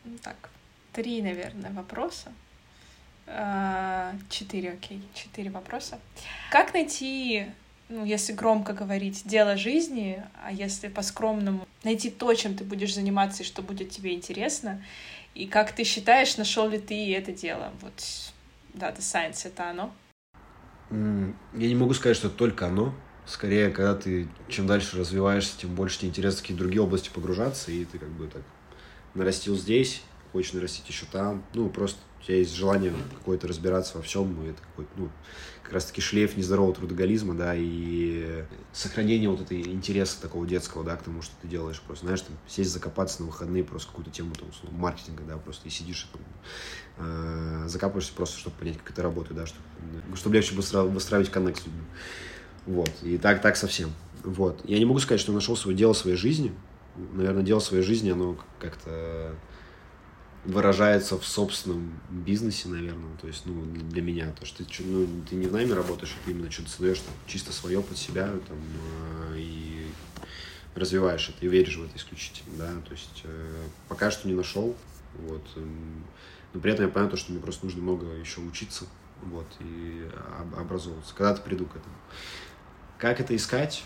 [0.04, 0.50] ну, так
[0.92, 2.32] три, наверное, вопроса.
[3.26, 5.98] А, Четыре, окей, четыре вопроса.
[6.50, 7.46] Как найти,
[7.88, 13.42] ну, если громко говорить, дело жизни, а если по-скромному, найти то, чем ты будешь заниматься
[13.42, 14.82] и что будет тебе интересно,
[15.34, 17.72] и как ты считаешь, нашел ли ты это дело?
[17.82, 17.94] Вот
[18.74, 19.92] Data Science— это оно?
[20.90, 22.92] Я не могу сказать, что это только оно.
[23.26, 27.84] Скорее, когда ты чем дальше развиваешься, тем больше тебе интересно какие-то другие области погружаться, и
[27.84, 28.42] ты как бы так
[29.14, 30.02] нарастил здесь,
[30.32, 34.50] хочешь нарастить еще там, ну, просто у тебя есть желание какое-то разбираться во всем, и
[34.50, 35.10] это какой-то, ну,
[35.62, 41.02] как раз-таки шлейф нездорового трудоголизма, да, и сохранение вот этой интереса такого детского, да, к
[41.02, 44.48] тому, что ты делаешь, просто, знаешь, там, сесть закопаться на выходные, просто какую-то тему, там,
[44.72, 46.22] маркетинга, да, просто и сидишь, и, там,
[46.98, 49.64] э, закапываешься просто, чтобы понять, как это работает, да, чтобы,
[50.16, 51.82] чтобы легче выстраивать коннект с людьми.
[52.66, 53.92] Вот, и так, так совсем.
[54.22, 54.60] Вот.
[54.64, 56.52] Я не могу сказать, что нашел свое дело своей жизни.
[57.12, 59.34] Наверное, дело своей жизни, оно как-то
[60.44, 63.16] выражается в собственном бизнесе, наверное.
[63.20, 64.32] То есть, ну, для меня.
[64.38, 67.14] То, что ты, ну, ты не в найме работаешь, а ты именно что-то создаешь там,
[67.26, 68.58] чисто свое под себя там,
[69.32, 69.86] э, и
[70.74, 72.72] развиваешь это, и веришь в это исключительно, да.
[72.86, 74.74] То есть, э, пока что не нашел,
[75.14, 75.46] вот.
[75.56, 75.66] Э,
[76.52, 78.86] но при этом я понимаю, что мне просто нужно много еще учиться,
[79.22, 80.08] вот, и
[80.56, 81.14] образовываться.
[81.14, 81.94] Когда-то приду к этому.
[82.98, 83.84] Как это искать?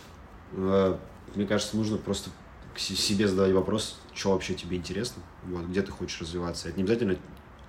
[0.52, 0.96] Э,
[1.34, 2.30] мне кажется, нужно просто
[2.74, 6.68] к себе задавать вопрос, что вообще тебе интересно, вот, где ты хочешь развиваться.
[6.68, 7.16] Это не обязательно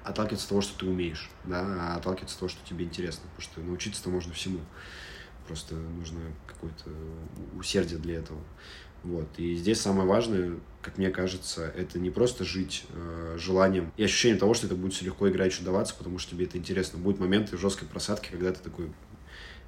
[0.03, 3.41] отталкиваться от того, что ты умеешь, да, а отталкиваться от того, что тебе интересно, потому
[3.41, 4.60] что научиться-то можно всему.
[5.47, 6.89] Просто нужно какое-то
[7.56, 8.39] усердие для этого.
[9.03, 9.28] Вот.
[9.38, 14.39] И здесь самое важное, как мне кажется, это не просто жить э, желанием и ощущением
[14.39, 16.97] того, что это будет все легко играть, даваться, потому что тебе это интересно.
[16.97, 18.91] Будут моменты жесткой просадки, когда ты такой,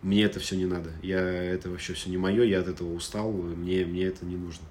[0.01, 3.31] мне это все не надо, я это вообще все не мое, я от этого устал,
[3.31, 4.65] мне, мне это не нужно.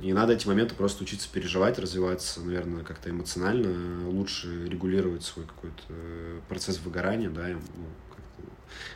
[0.00, 5.82] И надо эти моменты просто учиться переживать, развиваться, наверное, как-то эмоционально, лучше регулировать свой какой-то
[5.88, 7.86] э, процесс выгорания, да, ну,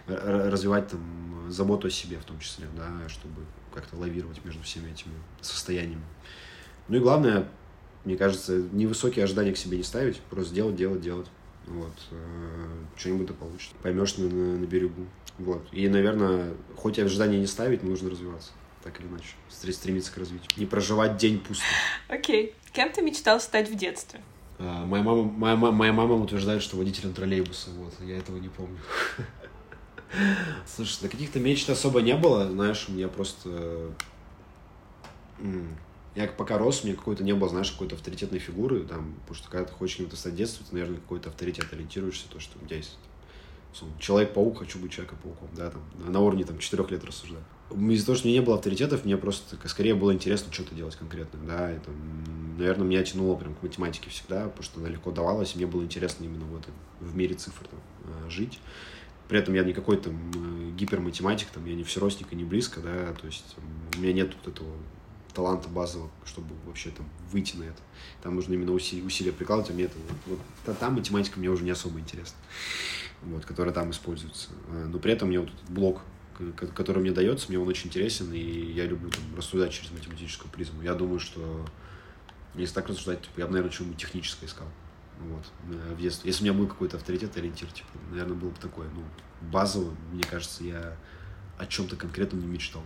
[0.06, 3.42] развивать там заботу о себе в том числе, да, чтобы
[3.74, 6.04] как-то лавировать между всеми этими состояниями.
[6.88, 7.48] Ну и главное,
[8.04, 11.28] мне кажется, невысокие ожидания к себе не ставить, просто делать, делать, делать.
[11.66, 11.94] Вот.
[12.10, 13.74] Э, что-нибудь да получится.
[13.82, 15.06] Поймешь на, на, на берегу.
[15.38, 15.66] Вот.
[15.72, 18.50] И, наверное, хоть и ожидания не ставить, нужно развиваться.
[18.82, 19.34] Так или иначе.
[19.48, 20.48] Стремиться к развитию.
[20.56, 21.64] Не проживать день пусто.
[22.08, 22.46] Окей.
[22.46, 22.54] Okay.
[22.72, 24.20] Кем ты мечтал стать в детстве?
[24.58, 27.70] А, моя, мама, моя, моя мама утверждает, что водителем троллейбуса.
[27.70, 27.94] Вот.
[28.00, 28.78] Я этого не помню.
[30.66, 32.48] Слушай, да каких-то мечт особо не было.
[32.48, 33.92] Знаешь, у меня просто
[36.14, 39.48] я пока рос, у меня какой-то не было, знаешь, какой-то авторитетной фигуры, там, потому что
[39.48, 42.66] когда ты хочешь кем-то стать в детстве, ты, наверное, какой-то авторитет ориентируешься, то, что у
[42.66, 42.98] тебя есть
[44.00, 47.44] Человек-паук, хочу быть Человеком-пауком, да, там, на уровне, там, четырех лет рассуждаю.
[47.70, 50.96] Из-за того, что у меня не было авторитетов, мне просто скорее было интересно что-то делать
[50.96, 51.94] конкретно, да, там,
[52.58, 55.82] наверное, меня тянуло прям к математике всегда, потому что она легко давалась, и мне было
[55.82, 58.58] интересно именно в этом, в мире цифр там, э, жить.
[59.28, 63.12] При этом я не какой-то там гиперматематик, там, я не всеростник и не близко, да,
[63.12, 63.56] то есть
[63.94, 64.70] у меня нет вот этого
[65.32, 67.80] таланта базового, чтобы вообще там выйти на это.
[68.22, 69.94] Там нужно именно усилия, усилия прикладывать, а мне это
[70.26, 72.36] вот, вот там математика мне уже не особо интересна,
[73.22, 74.48] вот, которая там используется.
[74.68, 76.02] А, но при этом мне вот этот блок,
[76.56, 80.82] который мне дается, мне он очень интересен, и я люблю там рассуждать через математическую призму.
[80.82, 81.64] Я думаю, что
[82.54, 84.66] если так рассуждать, типа, я бы, наверное, что-нибудь техническое искал.
[85.20, 86.30] Вот, э, в детстве.
[86.30, 89.02] Если у меня был какой-то авторитет, ориентир, типа, наверное, был бы такой, ну,
[89.50, 90.96] базово, мне кажется, я
[91.58, 92.82] о чем-то конкретном не мечтал.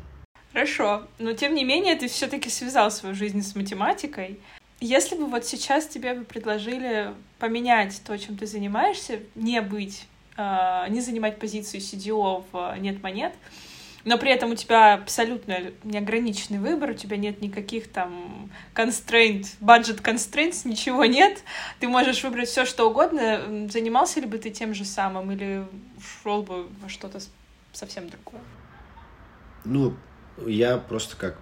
[0.52, 4.40] Хорошо, но тем не менее ты все-таки связал свою жизнь с математикой.
[4.80, 10.06] Если бы вот сейчас тебе бы предложили поменять то, чем ты занимаешься, не быть,
[10.36, 13.32] не занимать позицию CDO в «Нет монет»,
[14.04, 20.02] но при этом у тебя абсолютно неограниченный выбор, у тебя нет никаких там constraint, budget
[20.02, 21.42] constraints, ничего нет.
[21.80, 23.68] Ты можешь выбрать все, что угодно.
[23.70, 25.66] Занимался ли бы ты тем же самым или
[26.22, 27.18] шел бы во что-то
[27.72, 28.42] совсем другое?
[29.64, 29.94] Ну,
[30.46, 31.38] я просто как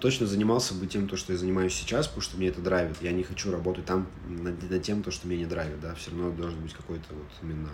[0.00, 2.96] точно занимался бы тем, то, что я занимаюсь сейчас, потому что мне это драйвит.
[3.00, 6.10] Я не хочу работать там над, над тем, то, что меня не драйвит, да, все
[6.10, 7.70] равно должно быть какое-то вот именно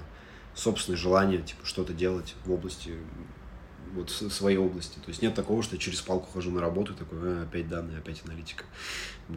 [0.55, 2.95] собственное желание, типа, что-то делать в области,
[3.93, 4.99] вот в своей области.
[4.99, 7.69] То есть нет такого, что я через палку хожу на работу и такой, а, опять
[7.69, 8.65] данные, опять аналитика.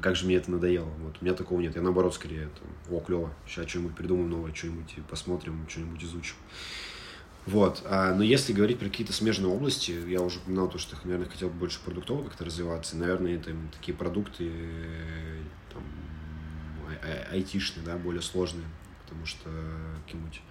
[0.01, 0.89] Как же мне это надоело.
[0.99, 1.76] Вот у меня такого нет.
[1.76, 6.36] Я наоборот скорее, там, о, клево, сейчас что-нибудь придумаем новое, что-нибудь посмотрим, что-нибудь изучим.
[7.45, 7.81] Вот.
[7.85, 11.49] А, но если говорить про какие-то смежные области, я уже упоминал то, что, наверное, хотел
[11.49, 12.95] бы больше продуктово как-то развиваться.
[12.97, 14.51] Наверное, это такие продукты
[15.73, 15.83] там,
[17.31, 18.65] айтишные, да, более сложные,
[19.03, 19.49] потому что
[20.05, 20.41] каким-нибудь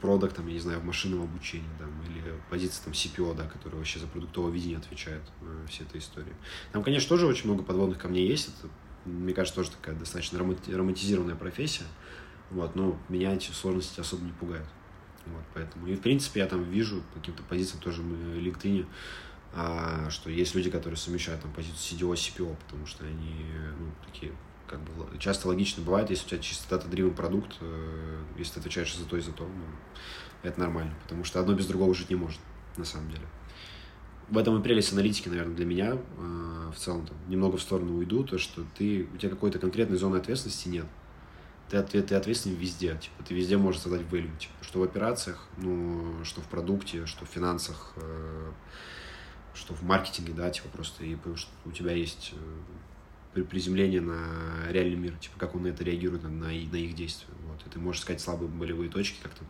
[0.00, 3.98] продуктом, я не знаю, в машинном обучении, там, или позиция там CPO, да, которая вообще
[3.98, 6.34] за продуктовое видение отвечает э, всей этой истории.
[6.72, 8.48] Там, конечно, тоже очень много подводных камней есть.
[8.48, 8.68] Это,
[9.04, 11.84] мне кажется, тоже такая достаточно романтизированная профессия.
[12.50, 14.68] Вот, но меня эти сложности особо не пугают.
[15.32, 15.86] Вот, поэтому.
[15.86, 18.86] И, в принципе, я там вижу по каким-то позициям тоже в LinkedIn,
[19.54, 23.46] а, что есть люди, которые совмещают там позицию CDO, CPO, потому что они,
[23.78, 24.32] ну, такие,
[24.66, 28.94] как бы, часто логично бывает, если у тебя чисто дата-дривен продукт, э, если ты отвечаешь
[28.94, 29.64] за то и за то, ну,
[30.42, 32.40] это нормально, потому что одно без другого жить не может,
[32.76, 33.26] на самом деле.
[34.28, 37.96] в этом и прелесть аналитики, наверное, для меня э, в целом там, немного в сторону
[37.96, 40.86] уйду, то, что ты, у тебя какой-то конкретной зоны ответственности нет.
[41.68, 46.24] Ты, ты ответственен везде, типа, ты везде можешь задать value, типа, что в операциях, ну,
[46.24, 48.52] что в продукте, что в финансах, э,
[49.52, 52.32] что в маркетинге, да, типа, просто, и потому что у тебя есть
[53.34, 54.18] э, приземление на
[54.70, 57.78] реальный мир, типа, как он на это реагирует, на, на их действия, вот, и ты
[57.78, 59.44] можешь сказать слабые болевые точки, как-то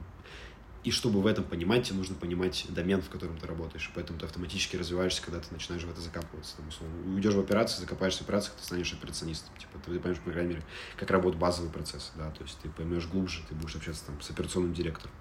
[0.84, 3.90] и чтобы в этом понимать, тебе нужно понимать домен, в котором ты работаешь.
[3.94, 6.56] Поэтому ты автоматически развиваешься, когда ты начинаешь в это закапываться.
[6.56, 9.50] Там, условно, уйдешь в операции, закопаешься в операциях, ты станешь операционистом.
[9.58, 10.62] Типа, ты поймешь, по крайней мере,
[10.96, 12.12] как работает базовый процесс.
[12.16, 12.30] Да?
[12.30, 15.12] То есть ты поймешь глубже, ты будешь общаться там, с операционным директором.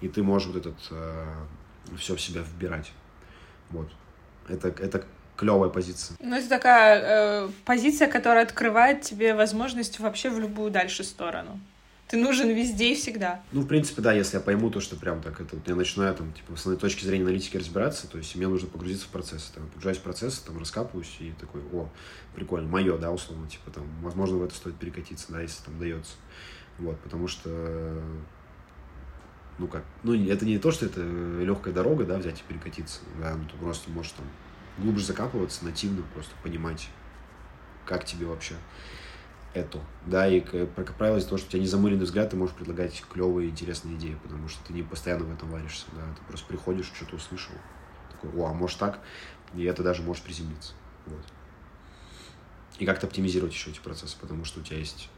[0.00, 1.34] И ты можешь вот этот э,
[1.96, 2.92] все в себя вбирать.
[3.70, 3.88] Вот.
[4.48, 5.04] Это, это
[5.36, 6.16] клевая позиция.
[6.20, 11.58] Ну, это такая э, позиция, которая открывает тебе возможность вообще в любую дальше сторону.
[12.08, 13.42] Ты нужен везде и всегда.
[13.50, 16.14] Ну, в принципе, да, если я пойму то, что прям так, это вот я начинаю
[16.14, 19.50] там, типа, с основной точки зрения аналитики разбираться, то есть мне нужно погрузиться в процесс,
[19.52, 21.88] там, погружаюсь в процесс, там, раскапываюсь и такой, о,
[22.36, 26.12] прикольно, мое, да, условно, типа, там, возможно, в это стоит перекатиться, да, если там дается.
[26.78, 28.00] Вот, потому что,
[29.58, 33.34] ну, как, ну, это не то, что это легкая дорога, да, взять и перекатиться, да,
[33.34, 34.26] ну, ты просто можешь там
[34.78, 36.88] глубже закапываться, нативно просто понимать,
[37.84, 38.54] как тебе вообще
[39.56, 42.54] эту, да, и, как правило, из-за того, что у тебя не замыленный взгляд, ты можешь
[42.54, 46.46] предлагать клевые, интересные идеи, потому что ты не постоянно в этом варишься, да, ты просто
[46.46, 47.54] приходишь, что-то услышал,
[48.10, 49.00] такой, о, а может так,
[49.54, 50.74] и это даже может приземлиться,
[51.06, 51.24] вот.
[52.78, 55.08] И как-то оптимизировать еще эти процессы, потому что у тебя есть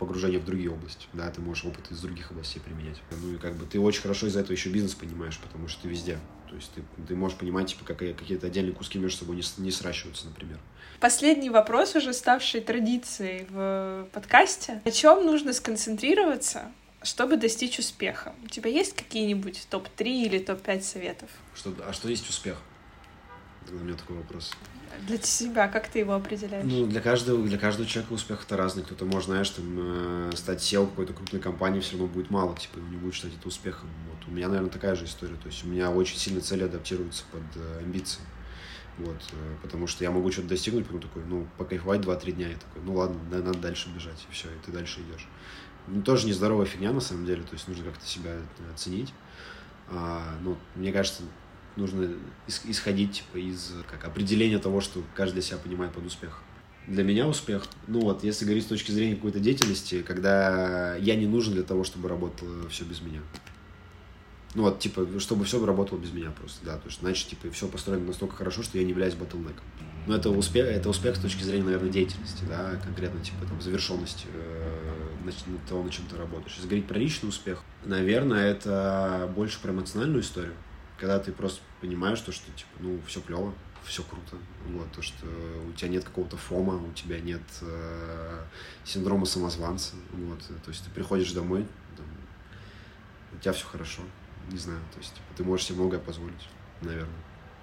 [0.00, 3.00] погружение в другие области, да, ты можешь опыт из других областей применять.
[3.22, 5.88] Ну и как бы ты очень хорошо из-за этого еще бизнес понимаешь, потому что ты
[5.88, 6.18] везде,
[6.50, 9.70] то есть ты, ты можешь понимать, типа, как какие-то отдельные куски между собой не, не
[9.70, 10.58] сращиваются, например.
[10.98, 14.82] Последний вопрос, уже ставший традицией в подкасте.
[14.84, 16.72] На чем нужно сконцентрироваться,
[17.04, 18.34] чтобы достичь успеха?
[18.44, 21.30] У тебя есть какие-нибудь топ-3 или топ-5 советов?
[21.54, 22.58] Что, а что есть успех?
[23.70, 24.50] У меня такой вопрос.
[25.06, 26.64] Для себя, как ты его определяешь?
[26.66, 28.82] Ну, для каждого, для каждого человека успех это разный.
[28.82, 32.78] Кто-то может, знаешь, там, э, стать SEO какой-то крупной компании, все равно будет мало, типа,
[32.78, 33.88] не будет считать это успехом.
[34.30, 35.34] У меня, наверное, такая же история.
[35.34, 38.22] То есть у меня очень сильно цели адаптируются под э, амбиции.
[38.98, 42.54] Вот, э, потому что я могу что-то достигнуть, потом такой, ну, покайфовать 2-3 дня, и
[42.54, 45.26] такой, ну ладно, надо дальше бежать, и все, и ты дальше идешь.
[45.88, 48.32] Ну, тоже нездоровая фигня, на самом деле, то есть нужно как-то себя
[48.72, 49.12] оценить.
[49.88, 51.22] А, ну, мне кажется,
[51.76, 52.10] нужно
[52.46, 56.42] исходить типа, из как, определения того, что каждый себя понимает под успех.
[56.86, 61.26] Для меня успех, ну вот, если говорить с точки зрения какой-то деятельности, когда я не
[61.26, 63.20] нужен для того, чтобы работало все без меня.
[64.54, 67.68] Ну вот, типа, чтобы все работало без меня просто, да, то есть, значит, типа, все
[67.68, 69.64] построено настолько хорошо, что я не являюсь ботлнеком.
[70.06, 74.26] Но это успех, это успех с точки зрения, наверное, деятельности, да, конкретно, типа, там, завершенности
[74.32, 75.30] э,
[75.68, 76.54] того, на чем ты работаешь.
[76.54, 80.54] Если говорить про личный успех, наверное, это больше про эмоциональную историю,
[80.98, 84.36] когда ты просто понимаешь то, что, типа, ну, все клево, все круто,
[84.66, 85.26] вот, то, что
[85.68, 88.44] у тебя нет какого-то фома, у тебя нет э,
[88.84, 92.06] синдрома самозванца, вот, то есть ты приходишь домой, там,
[93.32, 94.02] у тебя все хорошо,
[94.50, 96.48] не знаю, то есть типа, ты можешь себе многое позволить,
[96.82, 97.08] наверное.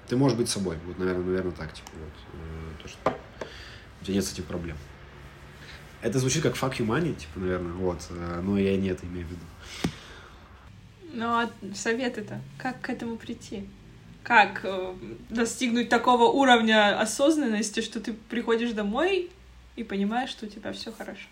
[0.07, 3.17] Ты можешь быть собой, вот, наверное, наверное, так, типа, вот, э, то, что
[4.01, 4.77] у тебя нет с этим проблем.
[6.01, 9.27] Это звучит как fuck you money, типа, наверное, вот, э, но я не это имею
[9.27, 9.41] в виду.
[11.13, 12.39] Ну, а советы-то?
[12.57, 13.67] Как к этому прийти?
[14.23, 14.93] Как э,
[15.29, 19.31] достигнуть такого уровня осознанности, что ты приходишь домой
[19.75, 21.27] и понимаешь, что у тебя все хорошо?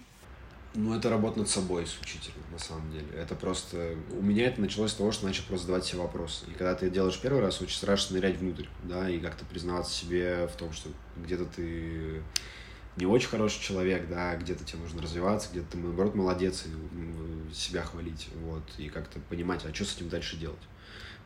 [0.75, 3.07] Ну, это работа над собой исключительно, на самом деле.
[3.15, 3.95] Это просто...
[4.11, 6.45] У меня это началось с того, что начал просто задавать себе вопросы.
[6.47, 10.47] И когда ты делаешь первый раз, очень страшно нырять внутрь, да, и как-то признаваться себе
[10.47, 12.21] в том, что где-то ты
[12.97, 17.83] не очень хороший человек, да, где-то тебе нужно развиваться, где-то ты, наоборот, молодец, и себя
[17.83, 20.61] хвалить, вот, и как-то понимать, а что с этим дальше делать.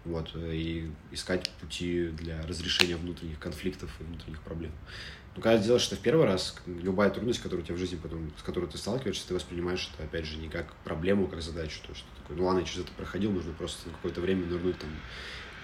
[0.05, 4.71] Вот, и искать пути для разрешения внутренних конфликтов и внутренних проблем.
[5.35, 8.31] Но когда делаешь это в первый раз, любая трудность, которая у тебя в жизни потом,
[8.37, 11.79] с которой ты сталкиваешься, ты воспринимаешь это, опять же, не как проблему, как задачу.
[11.87, 14.77] То, что такое, ну ладно, я через это проходил, нужно просто на какое-то время нырнуть
[14.79, 14.89] там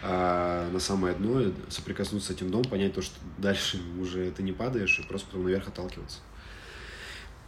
[0.07, 4.51] а на самое дно, соприкоснуться с этим дом, понять то, что дальше уже ты не
[4.51, 6.20] падаешь, и просто потом наверх отталкиваться.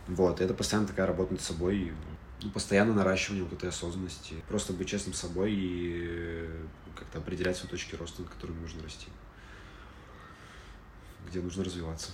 [0.08, 1.94] Вот, это постоянно такая работа над собой,
[2.42, 6.50] ну, постоянно наращивание вот этой осознанности, просто быть честным с собой и
[6.96, 9.08] как-то определять свои точки роста, над которыми нужно расти
[11.30, 12.12] где нужно развиваться.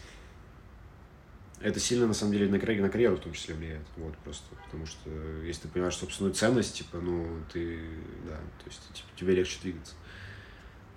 [1.62, 3.86] Это сильно, на самом деле, на, на карьеру в том числе влияет.
[3.96, 5.10] Вот, просто потому что
[5.46, 7.80] если ты понимаешь собственную ценность, типа, ну, ты,
[8.28, 9.94] да, то есть типа, тебе легче двигаться.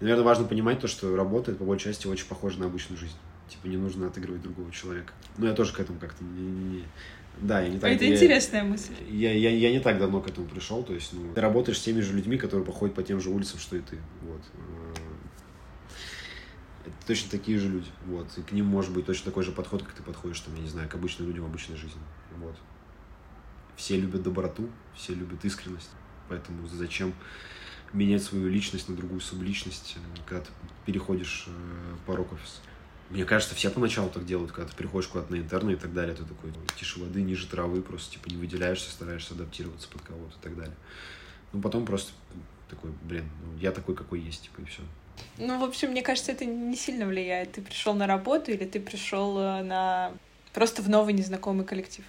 [0.00, 3.16] Наверное, важно понимать то, что работает по большей части очень похоже на обычную жизнь.
[3.48, 5.12] Типа, не нужно отыгрывать другого человека.
[5.38, 6.84] Ну, я тоже к этому как-то не, не, не...
[7.40, 7.92] Да, я не так...
[7.92, 8.92] Это я, интересная мысль.
[9.08, 11.82] Я, я, я не так давно к этому пришел, то есть, ну, ты работаешь с
[11.82, 14.40] теми же людьми, которые походят по тем же улицам, что и ты, вот
[16.86, 19.82] это точно такие же люди, вот, и к ним может быть точно такой же подход,
[19.82, 22.00] как ты подходишь, там, я не знаю, к обычным людям в обычной жизни,
[22.36, 22.56] вот.
[23.76, 25.90] Все любят доброту, все любят искренность,
[26.28, 27.12] поэтому зачем
[27.92, 30.50] менять свою личность на другую субличность, э, когда ты
[30.84, 32.60] переходишь э, порог офиса.
[33.10, 36.14] Мне кажется, все поначалу так делают, когда ты приходишь куда-то на интерны и так далее,
[36.14, 40.42] ты такой тише воды, ниже травы, просто типа не выделяешься, стараешься адаптироваться под кого-то и
[40.42, 40.74] так далее.
[41.52, 42.12] Ну, потом просто
[42.68, 44.82] такой, блин, ну, я такой, какой есть, типа, и все.
[45.38, 47.52] Ну, в общем, мне кажется, это не сильно влияет.
[47.52, 50.12] Ты пришел на работу или ты пришел э, на
[50.52, 52.04] просто в новый незнакомый коллектив?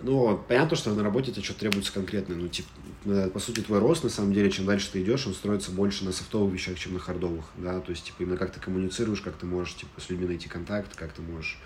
[0.00, 2.36] Ну, понятно, что на работе тебе что-то требуется конкретное.
[2.36, 2.68] Ну, типа,
[3.32, 6.12] по сути, твой рост, на самом деле, чем дальше ты идешь, он строится больше на
[6.12, 9.46] софтовых вещах, чем на хардовых, да, то есть, типа, именно как ты коммуницируешь, как ты
[9.46, 11.58] можешь, типа, с людьми найти контакт, как ты можешь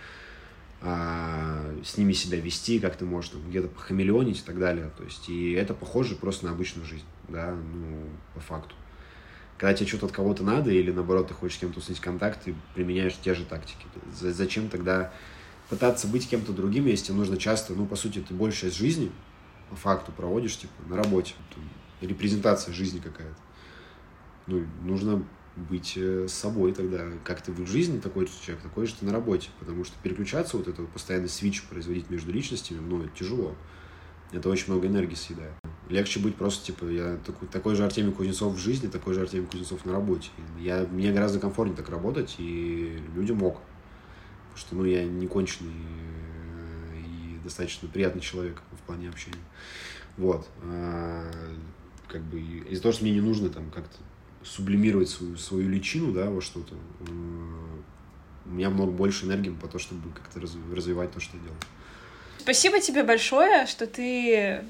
[0.81, 5.03] а, с ними себя вести, как ты можешь там где-то похамелеонить и так далее, то
[5.05, 8.75] есть, и это похоже просто на обычную жизнь, да, ну, по факту.
[9.59, 12.55] Когда тебе что-то от кого-то надо, или наоборот, ты хочешь с кем-то установить контакт, ты
[12.75, 13.87] применяешь те же тактики.
[14.13, 15.13] Зачем тогда
[15.69, 19.11] пытаться быть кем-то другим, если тебе нужно часто, ну, по сути, ты большая часть жизни
[19.69, 21.35] по факту проводишь, типа, на работе.
[21.55, 21.65] Там,
[22.09, 23.37] репрезентация жизни какая-то.
[24.47, 25.25] Ну, нужно
[25.57, 27.05] быть э, собой тогда.
[27.25, 29.51] Как ты в жизни такой же человек, такой же ты на работе.
[29.59, 33.57] Потому что переключаться, вот это вот постоянный свич производить между личностями, ну, это тяжело.
[34.33, 35.55] Это очень много энергии съедает.
[35.89, 39.47] Легче быть просто, типа, я такой, такой же Артемий Кузнецов в жизни, такой же Артемий
[39.47, 40.29] Кузнецов на работе.
[40.61, 43.59] Я, мне гораздо комфортнее так работать, и людям мог
[44.59, 49.39] что ну, я не конченый э, и достаточно приятный человек в плане общения.
[50.17, 50.49] Вот.
[50.65, 51.31] А,
[52.09, 53.97] как бы из-за того, что мне не нужно там как-то
[54.43, 57.11] сублимировать свою, свою личину, да, во что-то, э,
[58.47, 61.61] у меня много больше энергии по то, чтобы как-то развивать то, что я делаю.
[62.49, 64.65] Спасибо тебе большое, что ты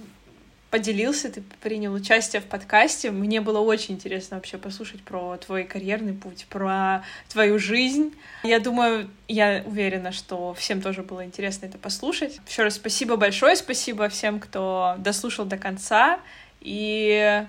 [0.68, 3.12] поделился, ты принял участие в подкасте.
[3.12, 8.16] Мне было очень интересно вообще послушать про твой карьерный путь, про твою жизнь.
[8.43, 12.41] Я думаю, я уверена, что всем тоже было интересно это послушать.
[12.49, 16.18] Еще раз спасибо большое, спасибо всем, кто дослушал до конца.
[16.61, 17.47] И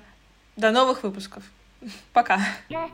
[0.57, 1.41] до новых выпусков.
[2.13, 2.39] Пока.
[2.69, 2.91] Yeah.